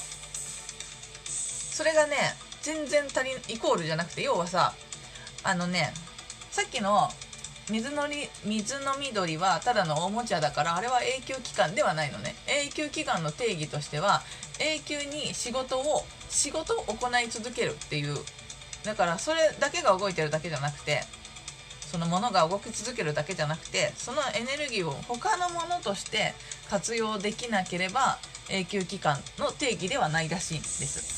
[1.24, 2.16] それがね
[2.62, 4.74] 全然足りイコールじゃなくて要はさ
[5.44, 5.92] あのね
[6.50, 7.08] さっきの
[7.70, 12.34] 水のり水の緑はただのおもちゃだからあれは永久期間ではないのね。
[12.46, 14.22] 永久期間の定義としては
[14.58, 16.04] 永久に仕事を
[16.36, 18.16] 仕事を行い続けるっていう
[18.84, 21.00] だからそれだけが動いてるだけじゃなくて
[21.80, 26.34] そのものが動き続けるだけじゃなくてそのエネルギーを他のものとして
[26.68, 28.18] 活用できなければ
[28.50, 31.16] 永久期間の定義ではないらしいんです。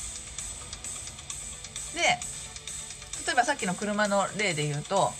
[1.95, 2.01] で
[3.27, 5.11] 例えばさっきの車の例で言うと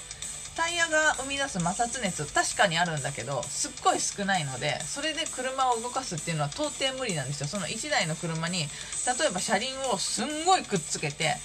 [0.60, 7.48] タイヤが生み出す摩擦熱確かにあるんだけどすっごい少ないのでそれで車を動かすっていうのは到底無理なんですよ。
[7.48, 11.36] その1台の車に例えば車輪をすんごいくっつけて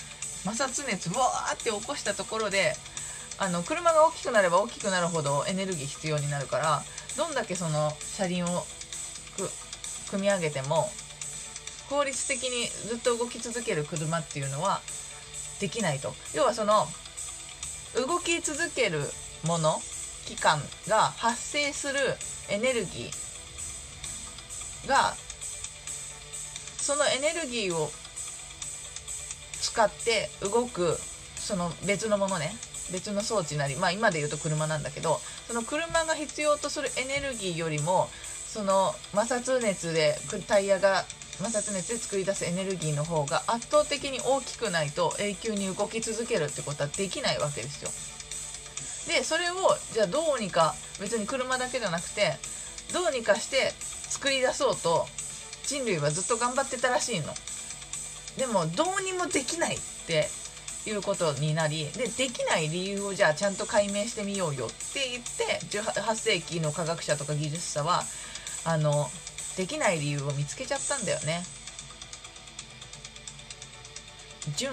[0.42, 2.74] 摩擦熱わーって起こしたところで
[3.38, 6.82] あの車が大きくなれば大きくなるほどエネルギー必要になるから
[7.16, 8.64] どんだけその車輪を
[10.10, 10.90] 組み上げても
[11.88, 14.80] 効率的にずっと動き続ける車っていうのは
[15.60, 16.12] できないと。
[16.34, 16.88] 要はその
[17.96, 19.00] 動き続ける
[19.46, 19.80] もの
[20.26, 21.98] 期間が発生する
[22.50, 25.14] エネルギーが
[26.78, 27.90] そのエネルギーを
[29.60, 30.96] 使って動く
[31.36, 32.54] その別のものね。
[32.92, 41.04] 別の装置なりまあ今で言うと車なんだけどその車が必要とするエネルギーよりもその摩擦熱でタイヤが
[41.38, 47.90] 摩擦熱で作り出すエネルギーの方が圧倒的に大きくないと永久に動き続けるってことはできないわけですよ。
[49.08, 49.54] でそれを
[49.92, 52.32] じゃあどうにか別に車だけじゃなくて
[52.92, 53.72] どうにかして
[54.08, 55.06] 作り出そうと
[55.66, 57.34] 人類はずっと頑張ってたらしいの。
[58.38, 60.28] でもどうにもできないって
[60.86, 68.02] いうことになりでできない理由をじゃあちゃんと解明してみようよって言って18世紀の科学者とか技術者は
[68.64, 69.08] あの
[69.56, 71.44] できない理由を見つけちゃったんだよね。
[74.56, 74.72] 純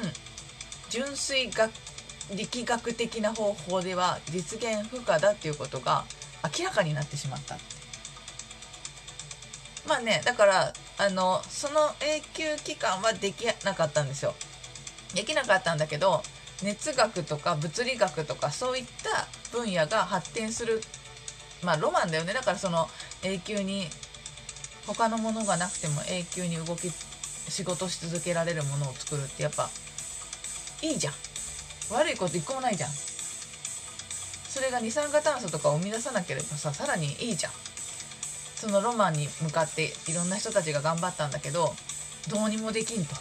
[0.90, 1.72] 純粋学
[2.36, 6.06] 力学的な方法では実現不可だっていうことが
[6.58, 7.58] 明らかになってしまった
[9.88, 14.36] まあねだからあのその永久期間はできなかったんですよ。
[15.16, 16.22] できなかったんだけど
[16.64, 20.82] 熱学とか物理学とかそういった分野が発展する
[21.64, 22.34] まあロマンだよね。
[22.34, 22.90] だからその
[23.24, 23.88] 永久に
[24.88, 26.92] 他のものがなくても永久に動き
[27.50, 29.70] 仕事し続けられるものを作るってやっぱ
[30.82, 31.14] いいじゃん。
[31.92, 32.90] 悪いこと一個もないじゃん。
[32.90, 37.52] それが二酸化炭素とかを生み出さなければささらにいいじゃん。
[38.56, 41.74] そのロマンに向かっていろんな人たちが頑張ったんだけど
[42.30, 43.16] どうにもできんと。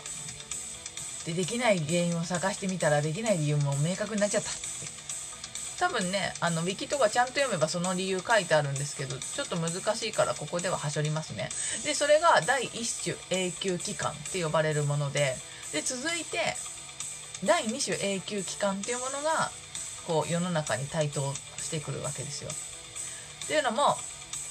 [1.27, 4.51] でできない原因を探してみたらできない理由も明確になっちゃった
[5.81, 11.49] 多分ねあのウィキとかちゃんと読めばその理由書いてあるんですけどちょっと難しいからここでははしょりますね。
[11.85, 15.37] でそれが第1種永久期間って呼ばれるもので
[15.73, 16.55] で続いて
[17.47, 19.51] 第2種永久期間っていうものが
[20.07, 22.51] こう世の中に台頭してくるわけですよ。
[23.45, 23.97] っていうのも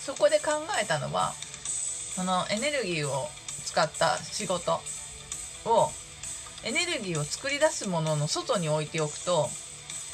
[0.03, 3.27] そこで考えたのはそのエネルギーを
[3.65, 4.81] 使った仕事
[5.65, 5.91] を
[6.63, 9.47] エネルギーを作り出すものの外に置いておくと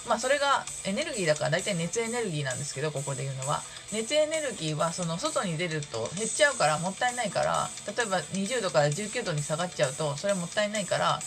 [0.07, 3.61] まあそれがエネルギーだから大体熱エネルギーなんですけどここで言うのは。
[3.93, 11.19] 熱エネルギーはその外に出ると減っちゃうからもったいないから例えば20度から19度に下がっちゃうとそれもったいないから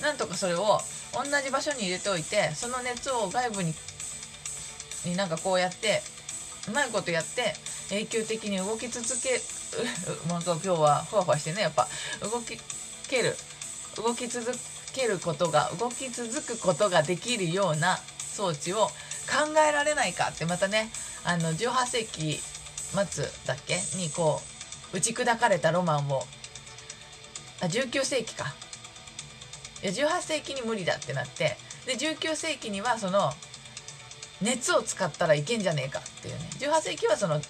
[0.00, 0.78] なんとかそれを
[1.12, 3.74] 同じ場所に入れておいてその熱を外部に
[5.04, 6.00] になんかこうやって
[6.68, 7.54] うまいことやって
[7.90, 9.40] 永久的に動き続け
[10.28, 11.86] なんか今日はふわふわしてねやっぱ。
[12.22, 12.58] 動き
[13.08, 13.36] ける。
[13.96, 14.46] 動き続
[14.92, 17.98] けることが動き続くことができるような
[18.36, 18.86] 装置を
[19.26, 20.90] 考えられないかってまたね
[21.24, 24.40] あの18世紀末だっけにこ
[24.92, 26.22] う打ち砕かれたロマンを
[27.60, 28.54] あ19世紀か。
[29.82, 33.30] いや18世紀に無理だってなってで19世紀にはその
[34.40, 36.48] 熱を使ったらいけんじゃねえかっていうね。
[36.58, 37.40] 18世紀はその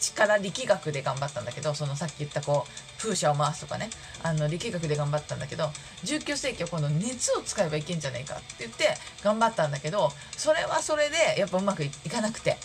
[0.00, 3.88] 力力学で頑張ったんだけどそのさっき言ったこう風車を回すとかね
[4.22, 5.64] あの力学で頑張ったんだけど
[6.04, 12.56] 19世紀は今度熱を使えばいけんじゃねえかって言って頑張ったんだけどそれはそれでやっぱうまくいかなくて。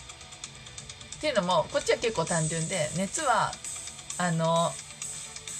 [1.16, 3.50] っていうのもこっちは結構単純で熱は
[4.18, 4.70] あの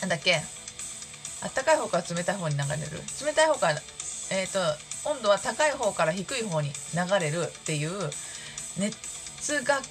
[0.02, 0.36] なんだっけ
[1.42, 3.02] あったかい方から冷たい方に流れる。
[3.24, 3.74] 冷たい方から
[4.30, 7.90] えっ、ー、と温度は高い方から低い方に流れるっていう
[8.76, 9.82] 熱学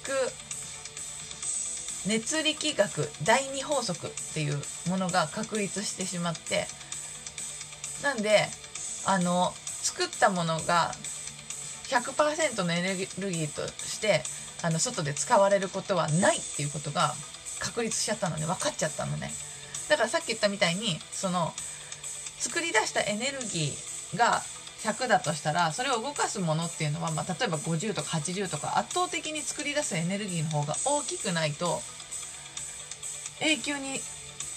[2.06, 6.66] 熱力学第二法則っていうものが確立してしまって
[8.02, 8.46] なんで
[9.06, 10.92] あの作ったものが
[11.88, 14.22] 100%のエネルギーとして
[14.62, 17.14] あの外で使われることはないっていうことが
[17.60, 18.46] 確立しちゃったのね。
[18.46, 19.30] 分かっちゃったのね。
[19.88, 21.52] だからさっき言ったみたいにその
[22.38, 24.42] 作り出したエネルギーが
[24.82, 31.80] 100だとしたらそれを動かすものっていうのは、まあ、例えば50とか80とか圧倒的に作り出すエネルギーの方が大きくないと
[33.40, 34.00] 永久に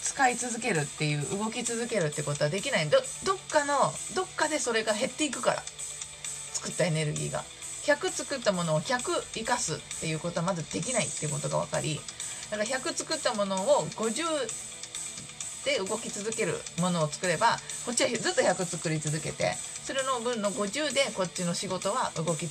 [0.02, 2.90] 使い続けるっていう動き続けるってことはできない。
[2.90, 5.64] どどっかのどっかでそれが減っていくから。
[6.54, 7.44] 作ったエネルギーが。
[7.84, 12.00] 100作ったものを100生かすっていうことはまずできないっていうことが分かり
[12.52, 14.24] だから100作ったものを50
[15.66, 22.48] で動き続けるものを作ればこっちはずっと100作り続けてそれの分の50でこっちの仕事は動き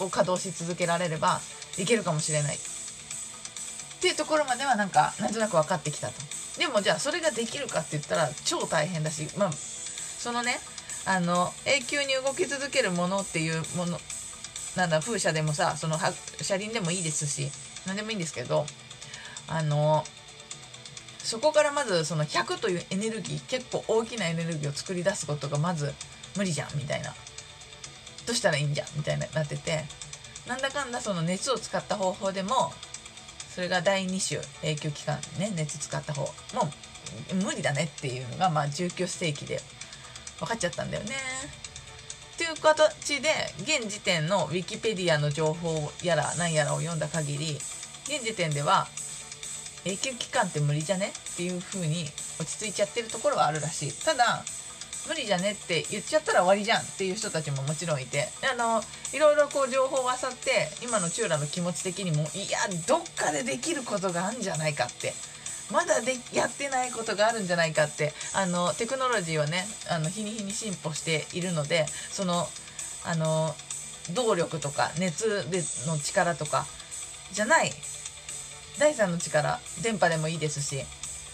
[0.00, 1.40] を稼働し続けられれば
[1.78, 2.69] いけるかもしれない。
[4.00, 6.14] っていうところまではなんかなんとなく分かってきたと。
[6.58, 10.58] でもじゃあそれができるかって言ったら超大変だしまあそのね
[11.04, 13.98] あの永久に動き続けるものっていうもの
[14.74, 15.98] なんだ風車でもさその
[16.40, 17.50] 車輪でもいいですし
[17.86, 18.64] 何でもいいんですけど
[19.48, 20.02] あの
[21.18, 25.92] そこからまずその100というエネルギー結構大きなエネルギーを作り出すことがまず
[26.36, 27.14] 無理じゃんみたいな。
[28.26, 29.84] どうしたらいいんじゃんみたいななってて。
[30.46, 32.72] なんだかんだその熱を使った方法でも
[33.60, 36.22] それが第2種永久期間ね熱使った方
[36.54, 36.70] も
[37.30, 39.60] う無理だねっていうのがまあ19世紀で
[40.38, 41.14] 分かっちゃったんだよね。
[42.38, 47.58] という形で現時点のウィキペディアの情報やら何やらを読んだ限り
[48.04, 48.88] 現時点では
[49.84, 51.12] 永久期間って無理じゃね？
[51.34, 52.06] っていう風に
[52.40, 54.42] 落ち着いちゃってるところはあるらしいただ
[55.10, 58.28] 無理じゃねって言っちゃったら終わりじゃんっていう人たちももちろんいて。
[58.48, 58.80] あの
[59.12, 65.12] いろいろこう情報を漁って今のチューラの気持ち的にもいやどっかでできることがあるんじゃないかって。
[65.72, 68.12] まだでやってないことがあるんじゃないかって。
[68.34, 72.46] あのテクノロジーはねあの日に日に進歩しているのでその
[73.04, 73.52] あの
[74.14, 76.66] 動力とか熱での力とか
[77.32, 77.72] じゃない。
[78.78, 80.84] 第3の力電波でもいいですし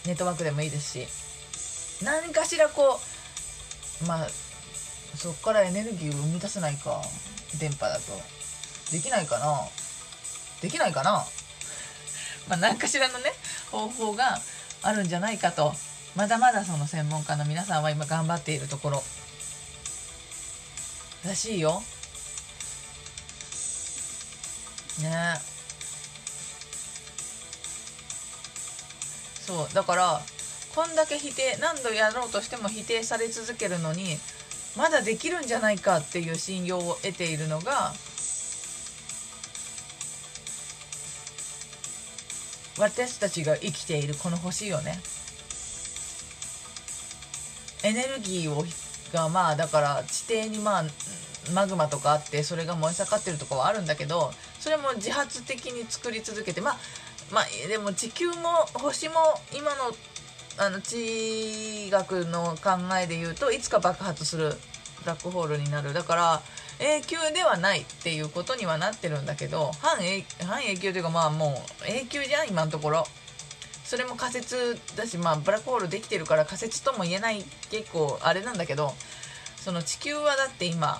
[0.07, 3.16] ネットワークでもいいですし何かしらこう
[4.05, 4.27] まあ
[5.15, 7.01] そっからエネルギーを生み出せないか
[7.59, 8.01] 電波だと。
[8.91, 9.61] できないかな？
[10.61, 11.25] できないかな？
[12.47, 13.33] まあ何かしらのね
[13.71, 14.39] 方法が
[14.83, 15.73] あるんじゃないかと。
[16.15, 19.03] まだまだその専門家の皆さんは今頑張っているところ。
[21.25, 21.83] らしいよ。
[24.99, 25.41] ね。
[29.45, 30.21] そうだから
[30.77, 34.15] こんだけ否定何度やろうとしても否定され続けるのに
[34.77, 37.93] まだできるんじゃないかっていう信用を得ているのが
[42.77, 44.99] 私たちが生きているこの星よね。
[47.83, 48.63] エネルギーを
[49.11, 50.83] がまあだから地底にまあ
[51.55, 56.77] マグマとかあってそれが燃え盛ってるとかはあるんだけどそれも自発的に作り続けてまあ
[57.31, 58.33] まあでも地球も
[58.75, 59.15] 星も
[59.55, 59.95] 今の
[60.57, 64.53] あの地学の考えで言うといつか爆発する
[65.01, 65.93] ブラックホールになる。
[65.93, 66.41] だから
[66.79, 73.05] 永久ではないっていうことにはなってるんだけど半永半永久というかまあもう永久じゃん今のところ。
[73.83, 78.93] それも仮説だしまあブラックホールできてるから仮説とも言えない結構あれなんだけど
[79.55, 80.99] その地球はだって今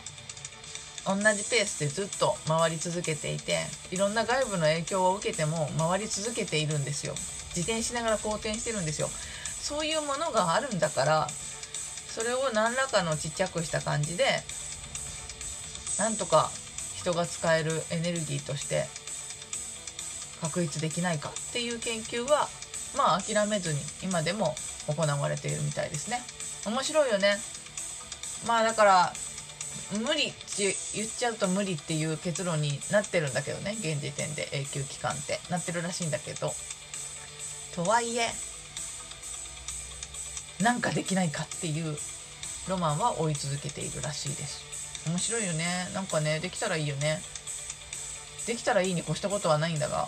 [1.05, 3.57] 同じペースでずっと回り続けていて
[3.91, 7.13] いろんな外部の影響を受けても回り続けているんですよ。
[7.55, 9.09] 自転しながら好転してるんですよ。
[9.67, 14.23] そういうものがあるんだからそれを何らかのちっちゃくした感じで
[15.99, 16.49] なんとか
[16.95, 18.85] 人が使えるエネルギーとして
[20.39, 22.47] 確立できないかっていう研究は
[22.95, 24.55] まあ諦めずに今でも
[24.87, 26.21] 行われているみたいですね。
[26.65, 27.35] 面白いよね。
[28.47, 29.13] まあだから
[29.99, 33.75] 無理って言っちゃうと無理っていう結論になってるんだけどね。
[33.79, 36.53] 現時点で永久期間ってなってるらしいんだけど。
[37.75, 38.29] とはいえ
[40.61, 41.97] なんかできないかっていう
[42.67, 45.07] ロマンは追い続けているらしいです。
[45.07, 45.89] 面白いよね。
[45.93, 47.21] なんかねできたらいいよね。
[48.45, 50.07] できたらいいに越したことはないんだが。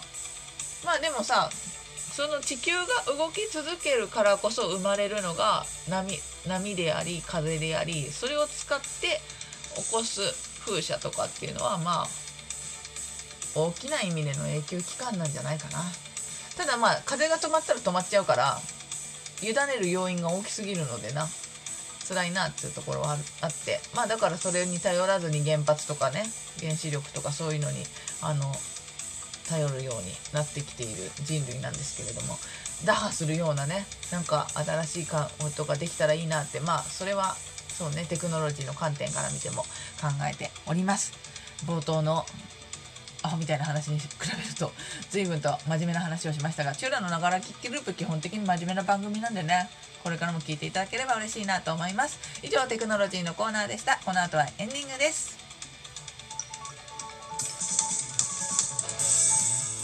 [0.86, 9.22] まあでもさその地球が動き続けるからこそ生まれるのが波波であり風でありそれを使って
[9.76, 10.22] 起こす
[10.66, 12.08] 風車とかっていうのはまあ
[13.56, 15.80] 大きな意味での永久期間なんじゃないかな。
[16.58, 18.60] ただまあ風が止まったら止まっちゃうから
[19.42, 21.28] 委ねる要因が大きすぎるのでな。
[22.08, 23.80] 辛いなっていうところはあって。
[23.96, 26.24] まあだからそれに頼らずに原発とかね
[26.60, 27.84] 原子力とかそういうのに
[28.24, 28.52] あの
[29.48, 32.38] 頼るようになってきている人類なんですけれども。
[32.86, 35.18] 打破するようなねなんか新しいこ
[35.56, 36.60] とができたらいいなって。
[36.62, 37.36] まあそれは
[37.68, 39.64] そうねテクノロジーの観点から見ても
[40.02, 41.14] 考えております。
[41.66, 42.26] 冒頭の
[43.24, 44.72] アホみたいな話に比べると
[45.10, 49.70] 随分と真面目な話をしましたがチューラのながら聞きループ基本的に真面目な番組なんでね
[50.04, 52.20] これからも聞いていただければ嬉しいなと思います。
[52.42, 54.00] 以上テクノロジーのコーナーでした。
[54.06, 55.38] この後はエンディングです。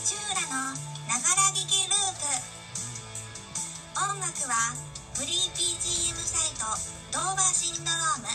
[0.06, 2.32] チューラのながら聞きループ。
[4.00, 4.56] 音楽は
[5.16, 6.64] フリー BGM サイト
[7.12, 8.28] ドーバーシンドローム。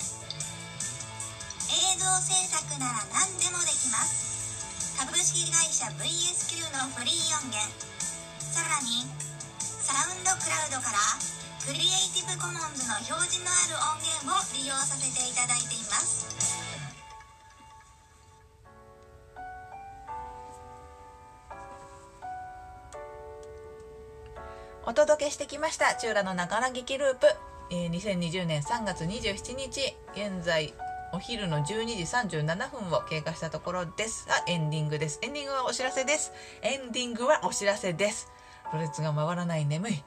[1.72, 4.29] 映像制作なら何でもできます。
[5.00, 7.56] 株式会社 VSQ のフリー音源。
[8.38, 9.08] さらに
[9.56, 11.00] サウンドクラウドから
[11.64, 16.28] クリエイティブコモンズの表示のある音源を利用させていただいています。
[24.84, 27.26] お届けしてきましたチューラのながら聞きループ、
[27.70, 30.74] えー2020年3月27日現在
[31.12, 34.28] お昼の12時37分を経過したところです。
[34.28, 35.18] がエンディングです。
[35.22, 36.32] エンディングはお知らせです。
[36.62, 38.30] エンディングはお知らせです。
[38.72, 39.66] ろれつが回らない。
[39.66, 40.04] 眠い、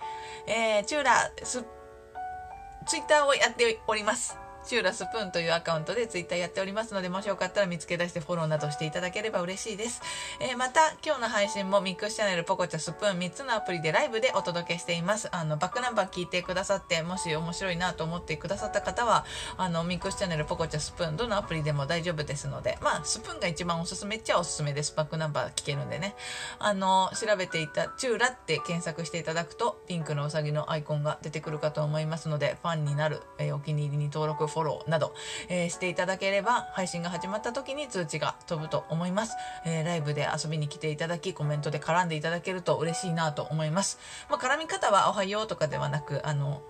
[0.47, 4.37] えー、チューラーツイッターをやっております。
[4.65, 10.01] チューラスプーンというアカウントでツイッターやっておりますので、もしよかったら見つけ出してフォローなどしていただければ嬉しいです。
[10.39, 15.27] えーまた、今日の配信もミックスチャンネル、ポコチャ、スプーン3つのアプリでライブでお届けしています。
[15.35, 19.25] あの、バックナンバー聞いてくださって、もし面白いなと思ってくださった方は、
[19.57, 24.93] あの、ミックスチャンネル、ポコチャ、スプーン、どのアプリでも大丈夫ですので、まあ、スプーンが一番おすすめっちゃおすすめです。
[24.95, 26.15] バックナンバー聞けるんでね。
[26.59, 35.13] あの、調べていた、チューラって検索していただくと、ピンクのうさぎのアイコンが出てくるかと思いますので、ファンになる、えーお気に入りに登録、フォローなど、
[35.49, 39.35] えーしていただければ、配信が始まった時に通知が飛ぶと思います。
[39.65, 43.99] えーライブで遊びに来ていただき、コメントで絡んでいただけると嬉しいなと思います。
[44.29, 46.61] まあ、絡み方はおはようとかではなく、あの、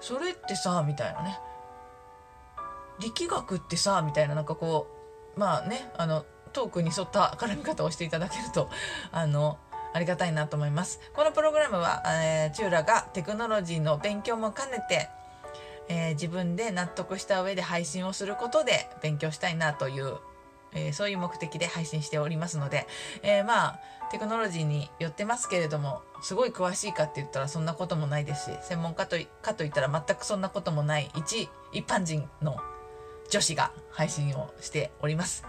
[0.00, 1.38] それってさ、みたいなね。
[3.00, 4.86] 力学ってさ、みたいな、なんかこ
[5.36, 8.68] う、まあね、あの、トークに沿った 絡み方をしていただけると、
[9.12, 9.58] あの、
[9.92, 11.00] ありがたいなと思います。
[11.14, 15.08] このプログラムは、えーチューラがテクノロジーの勉強も兼ねて、
[15.90, 20.16] えー自分で納得した上で配信をすることで勉強したいなという、
[20.72, 22.86] えーそういう目的で配信しておりますので、
[23.22, 23.80] えーまあ
[24.10, 32.56] テクノロジーに寄ってますけれどもすごい詳しいかって言ったらそんなこともないですし専門家とかといったら全くそんなこともない一一般人の
[33.30, 35.44] 女子が配信をしております。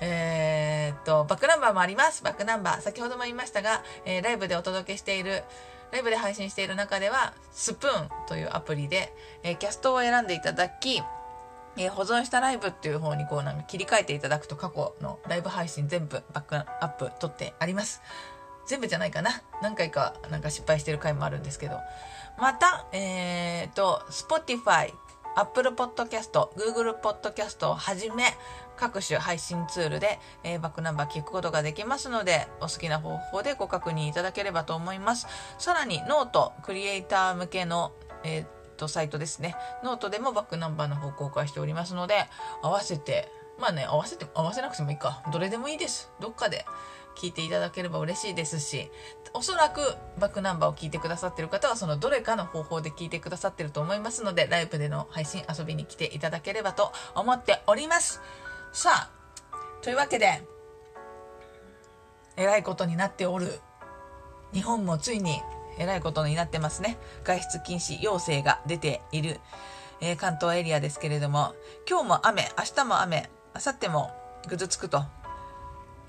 [0.00, 2.22] えーっと、バックナンバーもあります。
[2.22, 2.80] バックナンバー。
[2.80, 5.42] 先ほども言いましたが、えーライブでお届けしている、
[5.94, 9.14] ライブで配信している中では、スプーンというアプリで、
[9.44, 11.00] えーキャストを選んでいただき、
[11.76, 18.02] えー保存したライブっていう方にこうなんか切り替えていただくと過去のライブ配信全部バックアップ取ってあります。
[18.66, 19.42] 全部じゃないかな。
[19.62, 21.78] 何回かなんか失敗してる回もあるんですけど。
[22.38, 24.92] また、えー、と、Spotify、
[25.36, 28.24] Apple Podcast、Google Podcast をはじめ、
[28.76, 35.26] 各種配信ツールで、えーバックナンバー聞くことができますので、お好きな方法でご確認いただければと思います。
[35.58, 37.92] さらに、ノート、クリエイター向けの、
[38.24, 39.54] えーと、サイトですね。
[39.82, 42.26] ノートでもバックナンバーの方公開しておりますので、
[42.62, 43.28] 合わせて、
[43.58, 45.22] まあね、合わせて、合わせなくてもいいか。
[45.32, 46.10] どれでもいいです。
[46.20, 46.66] どっかで
[47.16, 48.90] 聞いていただければ嬉しいですし、
[49.32, 49.80] おそらく
[50.18, 58.20] バックナンバーを聞いてくださってる方はそのどれかの方法で聞いてくださってると思いますので、ライブでの配信遊びに来ていただければと思っております。
[58.72, 59.10] さあ、
[59.82, 60.42] というわけで、
[62.36, 63.60] えらいことになっておる。
[64.52, 65.40] 日本もついに
[65.78, 66.98] えらいことになってますね。
[67.24, 69.40] 外出禁止要請が出ている、
[70.00, 71.54] えー関東エリアですけれども、
[71.88, 74.10] 今日も雨、明日も雨、明後日も
[74.48, 75.04] ぐずつくと。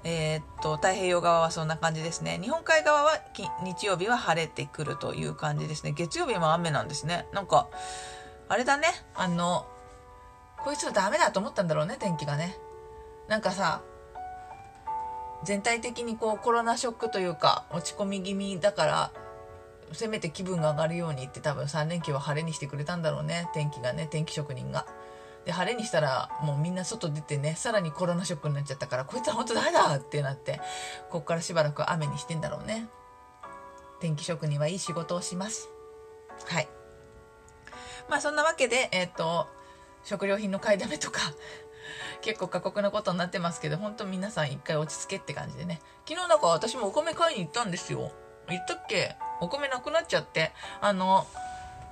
[0.05, 2.39] えーっと、太平洋側はそんな感じですね。
[2.41, 3.19] 日本海側は
[3.63, 5.91] 日曜日は晴れてくるという感じですね。
[5.91, 7.27] 月曜日も雨なんですね。
[7.33, 7.67] なんか、
[8.47, 8.87] あれだね。
[9.15, 9.65] あの、
[10.63, 12.55] こいつはダメだと思ったんだろうね、天気がね。
[13.27, 13.81] なんかさ、
[15.45, 19.11] 全体的にこうコロナショックというか落ち込み気味だから
[19.93, 24.87] せめて気分が上がるようにって多分3連休は晴れにしてくれたんだろうね天気がね天気職人が
[25.45, 30.59] で晴れにしたらもうみんな外出てねさらにコロナショックになっちゃったからこいつは本当ダメだってなって
[31.11, 32.87] こっからしばらく雨にしてんだろうね。
[33.99, 35.69] 天気職人はいい仕事をします。
[36.45, 36.67] はい。
[38.09, 39.47] まあそんなわけでえっ、と
[40.03, 41.19] 食料品の買いだめとか
[42.21, 45.79] 結構過酷なことになってますけど本当皆さん一回落ち着けって感じでね。
[46.07, 48.11] 昨日なんか私もお米買いに行ったんですよ。
[48.49, 49.15] 言ったっけ？
[49.41, 50.51] お米なくなっちゃって。
[50.81, 51.27] あの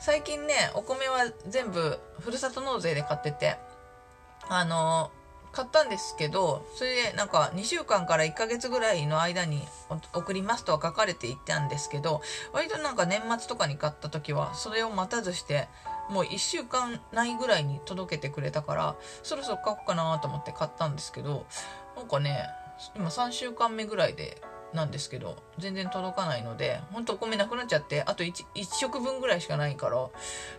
[0.05, 3.55] 最近ねお米は全部ふるさと納税で買ってて
[4.49, 5.11] あの
[5.53, 9.61] 買ったんですけどそれでなんか2週間から1ヶ月ぐらいの間に
[10.13, 15.69] 送りますとは書かれていたんですけど割となんか年末とかに買った時はそれを待たずして
[16.09, 21.45] もう1週間ないぐらいに届けてくれたからそろそろ買おうかなと思って買ったんですけど
[21.95, 22.43] なんかね
[22.93, 24.41] 今3週間目ぐらいで
[24.73, 30.09] なんですけど全然届かないのでほんとお米なくなっちゃってあと 1, 1食分ぐらいしかないから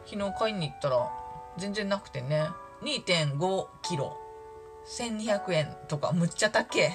[0.06, 1.10] 昨日買いに行ったら
[1.58, 2.48] 全然なくてね。
[2.82, 4.16] 2.5キロ。
[4.86, 6.92] 1200円とかむっちゃ高え。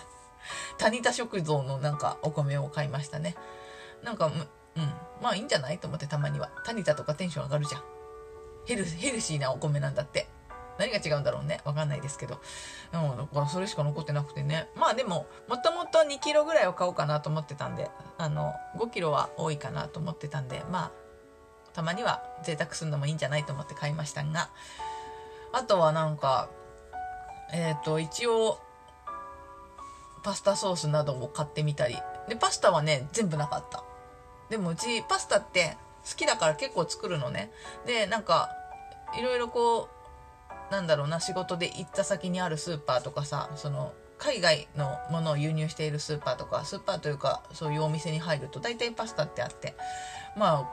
[0.78, 3.36] 谷田食堂のなんかお米を買いましたね。
[4.02, 4.32] なんかうん。
[5.20, 5.78] まあいいんじゃない？
[5.78, 6.50] と思ってたまには。
[6.64, 7.84] 谷田とかテンション上がるじゃん。
[8.66, 10.26] ヘルヘルシーなお米なんだって。
[10.78, 12.40] 何が違うんだろうねわかんないですけど、
[12.92, 20.92] うん、だからそれしか残ってなくてねまあでももともと2キロぐらいを買おうかなと思ってたんであの5キロは多いかなと思ってたんでまあ
[21.72, 24.50] たまには贅沢するのもいいんじゃないと思って買いましたが
[25.52, 26.48] あとはなんか
[27.52, 28.58] えっ、ー、と、一応、
[30.24, 31.96] パスタソースなども買ってみたり。
[32.28, 33.84] で、パスタはね、全部なかった。
[34.48, 35.76] でもうち、パスタって
[36.08, 37.52] 好きだから結構作るのね。
[37.86, 38.48] で、なんか、
[39.18, 39.88] いろいろこう、
[40.72, 49.76] なんだろうな、仕事で行った先にあるスーパーとかさ、その、海外のものを輸入しているスーパーとか、スーパーというか、そういうお店に入ると、大体パスタってあって、
[50.34, 50.66] ま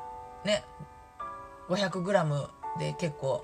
[0.43, 0.64] あ、ね、
[1.68, 3.43] 500g で結構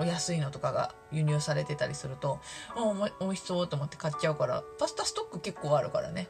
[0.00, 2.40] お安いのとかが輸入されてたりすると
[2.76, 6.28] お美味しそうと思って買っちゃうからパスタストック結構あるからね。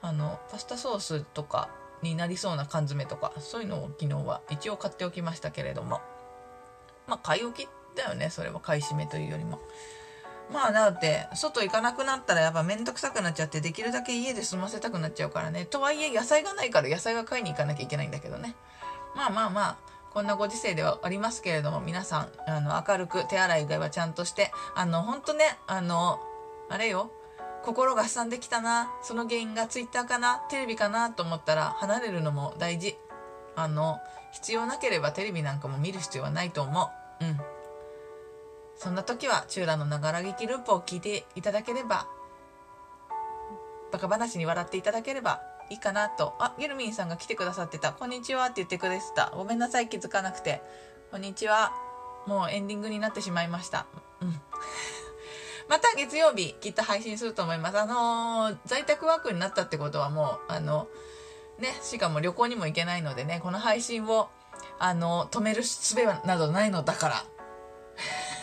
[0.00, 1.70] あのパスタソースとか
[2.02, 6.00] になりそうな缶詰とかそういうのを昨日は一応買っておきましたけれども。
[7.08, 7.68] まあ買い置きっ
[7.98, 9.60] だよねそれは買い占めというよりも
[10.50, 18.54] まあだって外行かなくなったらやっぱ面倒くさくなっちゃってできるだけ家で済ませたくなっちゃうからねとはいえ野菜がないから野菜が買いに行かなきゃいけないんだけどね
[19.14, 26.18] まあまあまあこんなご時世ではありますけれども、皆さん、あの、明るく手洗いうがはちゃんとして、あの、ほんとね、あの、
[26.68, 27.12] あれよ、
[27.62, 32.98] 心がすんできたな、その原因がツイッターかな、テレビかなと思ったら離れるのも大事。
[33.54, 33.98] あの、
[34.32, 36.90] 必要なければテレビなんかも見る必要はないと思
[37.20, 37.24] う。
[37.24, 37.40] うん。
[38.78, 42.06] そんな時は、チューラのながら劇ループを聞いていただければ、
[43.90, 46.34] バカ話に笑っていただければいいかなと。
[46.38, 47.92] あ、ゲルミンさんが来てくださってた。
[47.92, 49.32] こんにちはって言ってくれてた。
[49.34, 50.62] ごめんなさい、気づかなくて。
[51.10, 51.72] こんにちは。
[52.26, 53.86] もうエンディングになってしまいました。
[54.20, 54.40] うん。
[55.68, 57.78] また月曜日、きっと配信すると思います。
[57.78, 60.86] あのー、在宅ワークになったってことはもう、あの、
[61.58, 64.28] ね、しかも旅行にも行けないのでね、この配信を、
[64.78, 67.24] あの、止める術などないのだから。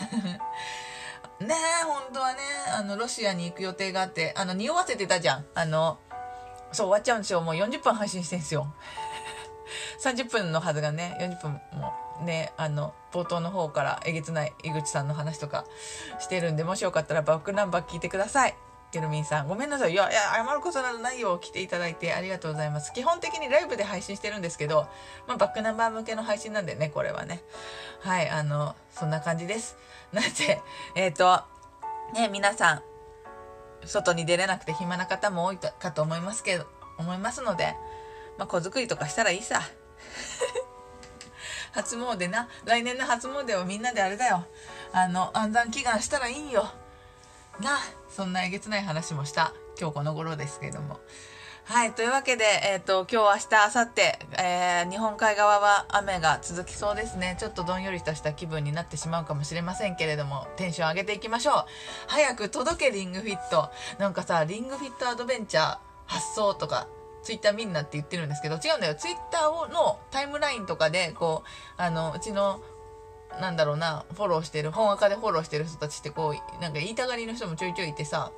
[1.40, 2.38] ねえ、本当はね、
[2.74, 5.46] あの、ロシアに行く予定があって、あの、匂わせてたじゃん。
[5.54, 5.98] あの、
[6.72, 8.72] そう終わっちゃうんですよもう40分配信してんすよ
[10.02, 11.92] 30分のはずがね40分も
[12.22, 15.64] ねあの冒頭の方からえげつない井口さんの話とか
[16.18, 18.56] してるんでもしよかったらバックナンバー聞いてください
[18.92, 24.86] ケルミンさんごめんなさいいやいや謝ることなどないよ来ていただいてありがとうございます基本的にライブで配信してるんですけど、
[25.26, 27.42] まあ、バックナンバー向けの配信なんでねこれはね
[28.00, 29.76] はいあのそんな感じです
[30.12, 30.62] なので
[30.94, 31.42] えっ、ー、と
[32.14, 32.82] ね皆さん
[33.86, 36.66] 外に出れなくて暇な方も多いかと思いますけど、
[36.98, 37.74] 思いますので、
[38.38, 39.62] まあ、子作りとかしたらいいさ。
[41.72, 42.48] 初詣な。
[42.64, 44.46] 来年の初詣はみんなであれだよ。
[44.92, 46.70] あの、安産祈願したらいいよ。
[47.60, 47.78] な。
[48.16, 49.52] そんなえげつない話もした。
[49.78, 51.00] 今日この頃ですけども。
[51.64, 51.92] はい。
[51.92, 57.36] というわけで、えっ、ー、と、今日、明日、明後日、えー、日本海側は雨が続きそうですね。
[57.38, 61.54] ちょっとどんよりとした気分になってしまうかもしれませんけれども、テンション上げていきましょう。
[62.06, 63.68] 早く届けリングフィット。
[63.98, 66.88] なんかさ、リングフィットアドベンチャー発送とか、
[67.22, 68.94] ツイッターみんなって言ってるんですけど、違うんだよ。
[68.94, 72.62] ツイッターのタイムラインとかで、こう、あの、うちの
[73.40, 78.32] なんだろうな、フォローしてる、本赤でフォローしてる人たちってこう、なんか言いたがりの人もちょいちょいいてさ、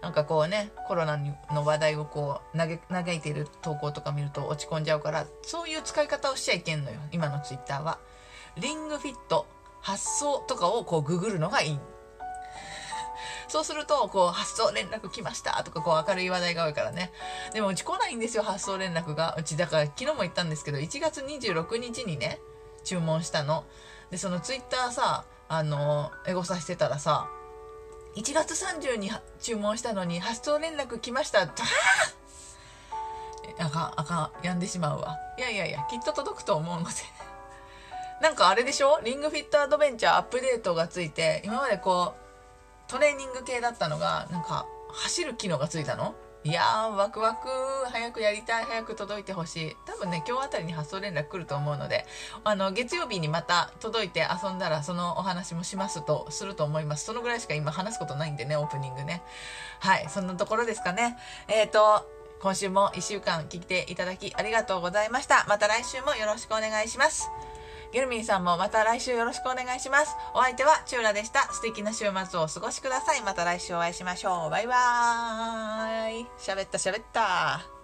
[0.00, 1.18] なんかこうね、コロナ
[1.50, 2.78] の話題をこう、嘆
[3.14, 7.98] いている投稿とか見ると落ち込んじゃうから、そういう使い方をしちゃいけんのよ、今のツイッターは。
[8.56, 9.46] リングフィット、
[9.80, 11.80] 発送とかをこうググるのがいい。
[13.48, 17.12] そうすると、こう、発送連絡来ましたとか、こう、明るい話題が多いからね。
[17.52, 19.34] でも、うち来ないんですよ、発送連絡が。
[19.36, 22.40] うち、だから、昨日も言ったんですけど、1月26日にね、
[22.84, 23.64] 注文したの。
[24.10, 27.28] で、そのツイッターさ、あの、エゴサしてたらさ、
[28.16, 31.42] 1月30に注文したのに発送連絡来ました。
[31.42, 31.48] あ
[33.58, 35.16] あかん、あかん、やんでしまうわ。
[35.38, 36.94] いやいやいや、きっと届くと思うので
[38.20, 39.00] なんかあれでしょ？
[39.02, 42.14] リングフィットアドベンチャーアップデートがついて、今までこ
[42.88, 46.14] う、トレーニング系だったのが、なんか、走る機能がついたの？
[46.42, 47.48] いやーワクワク。
[47.90, 48.64] 早くやりたい。
[48.64, 49.76] 早く届いてほしい。
[49.84, 52.06] 多分ね今日あたりに発送連絡来ると思うので
[52.44, 57.04] あの月曜日にまた届いて遊んだらそのお話もしますとすると思います。
[57.04, 59.22] そのぐらいしか今話すことないんでねオープニングね。
[59.80, 61.18] はいそんなところですかね。
[61.46, 62.08] えっ、ー、と
[62.40, 65.44] 今週も1週間聞いていただきありがとうございました。
[65.46, 67.28] また来週もよろしくお願いします。
[67.92, 70.14] ゲルミンさんもまた来週よろしくお願いします。
[70.34, 71.52] お相手はチューラでした。
[71.52, 73.22] 素敵な週末をお過ごしください。
[73.22, 74.50] また来週お会いしましょう。
[74.50, 76.26] バイバーイ。
[76.38, 77.79] 喋った喋った。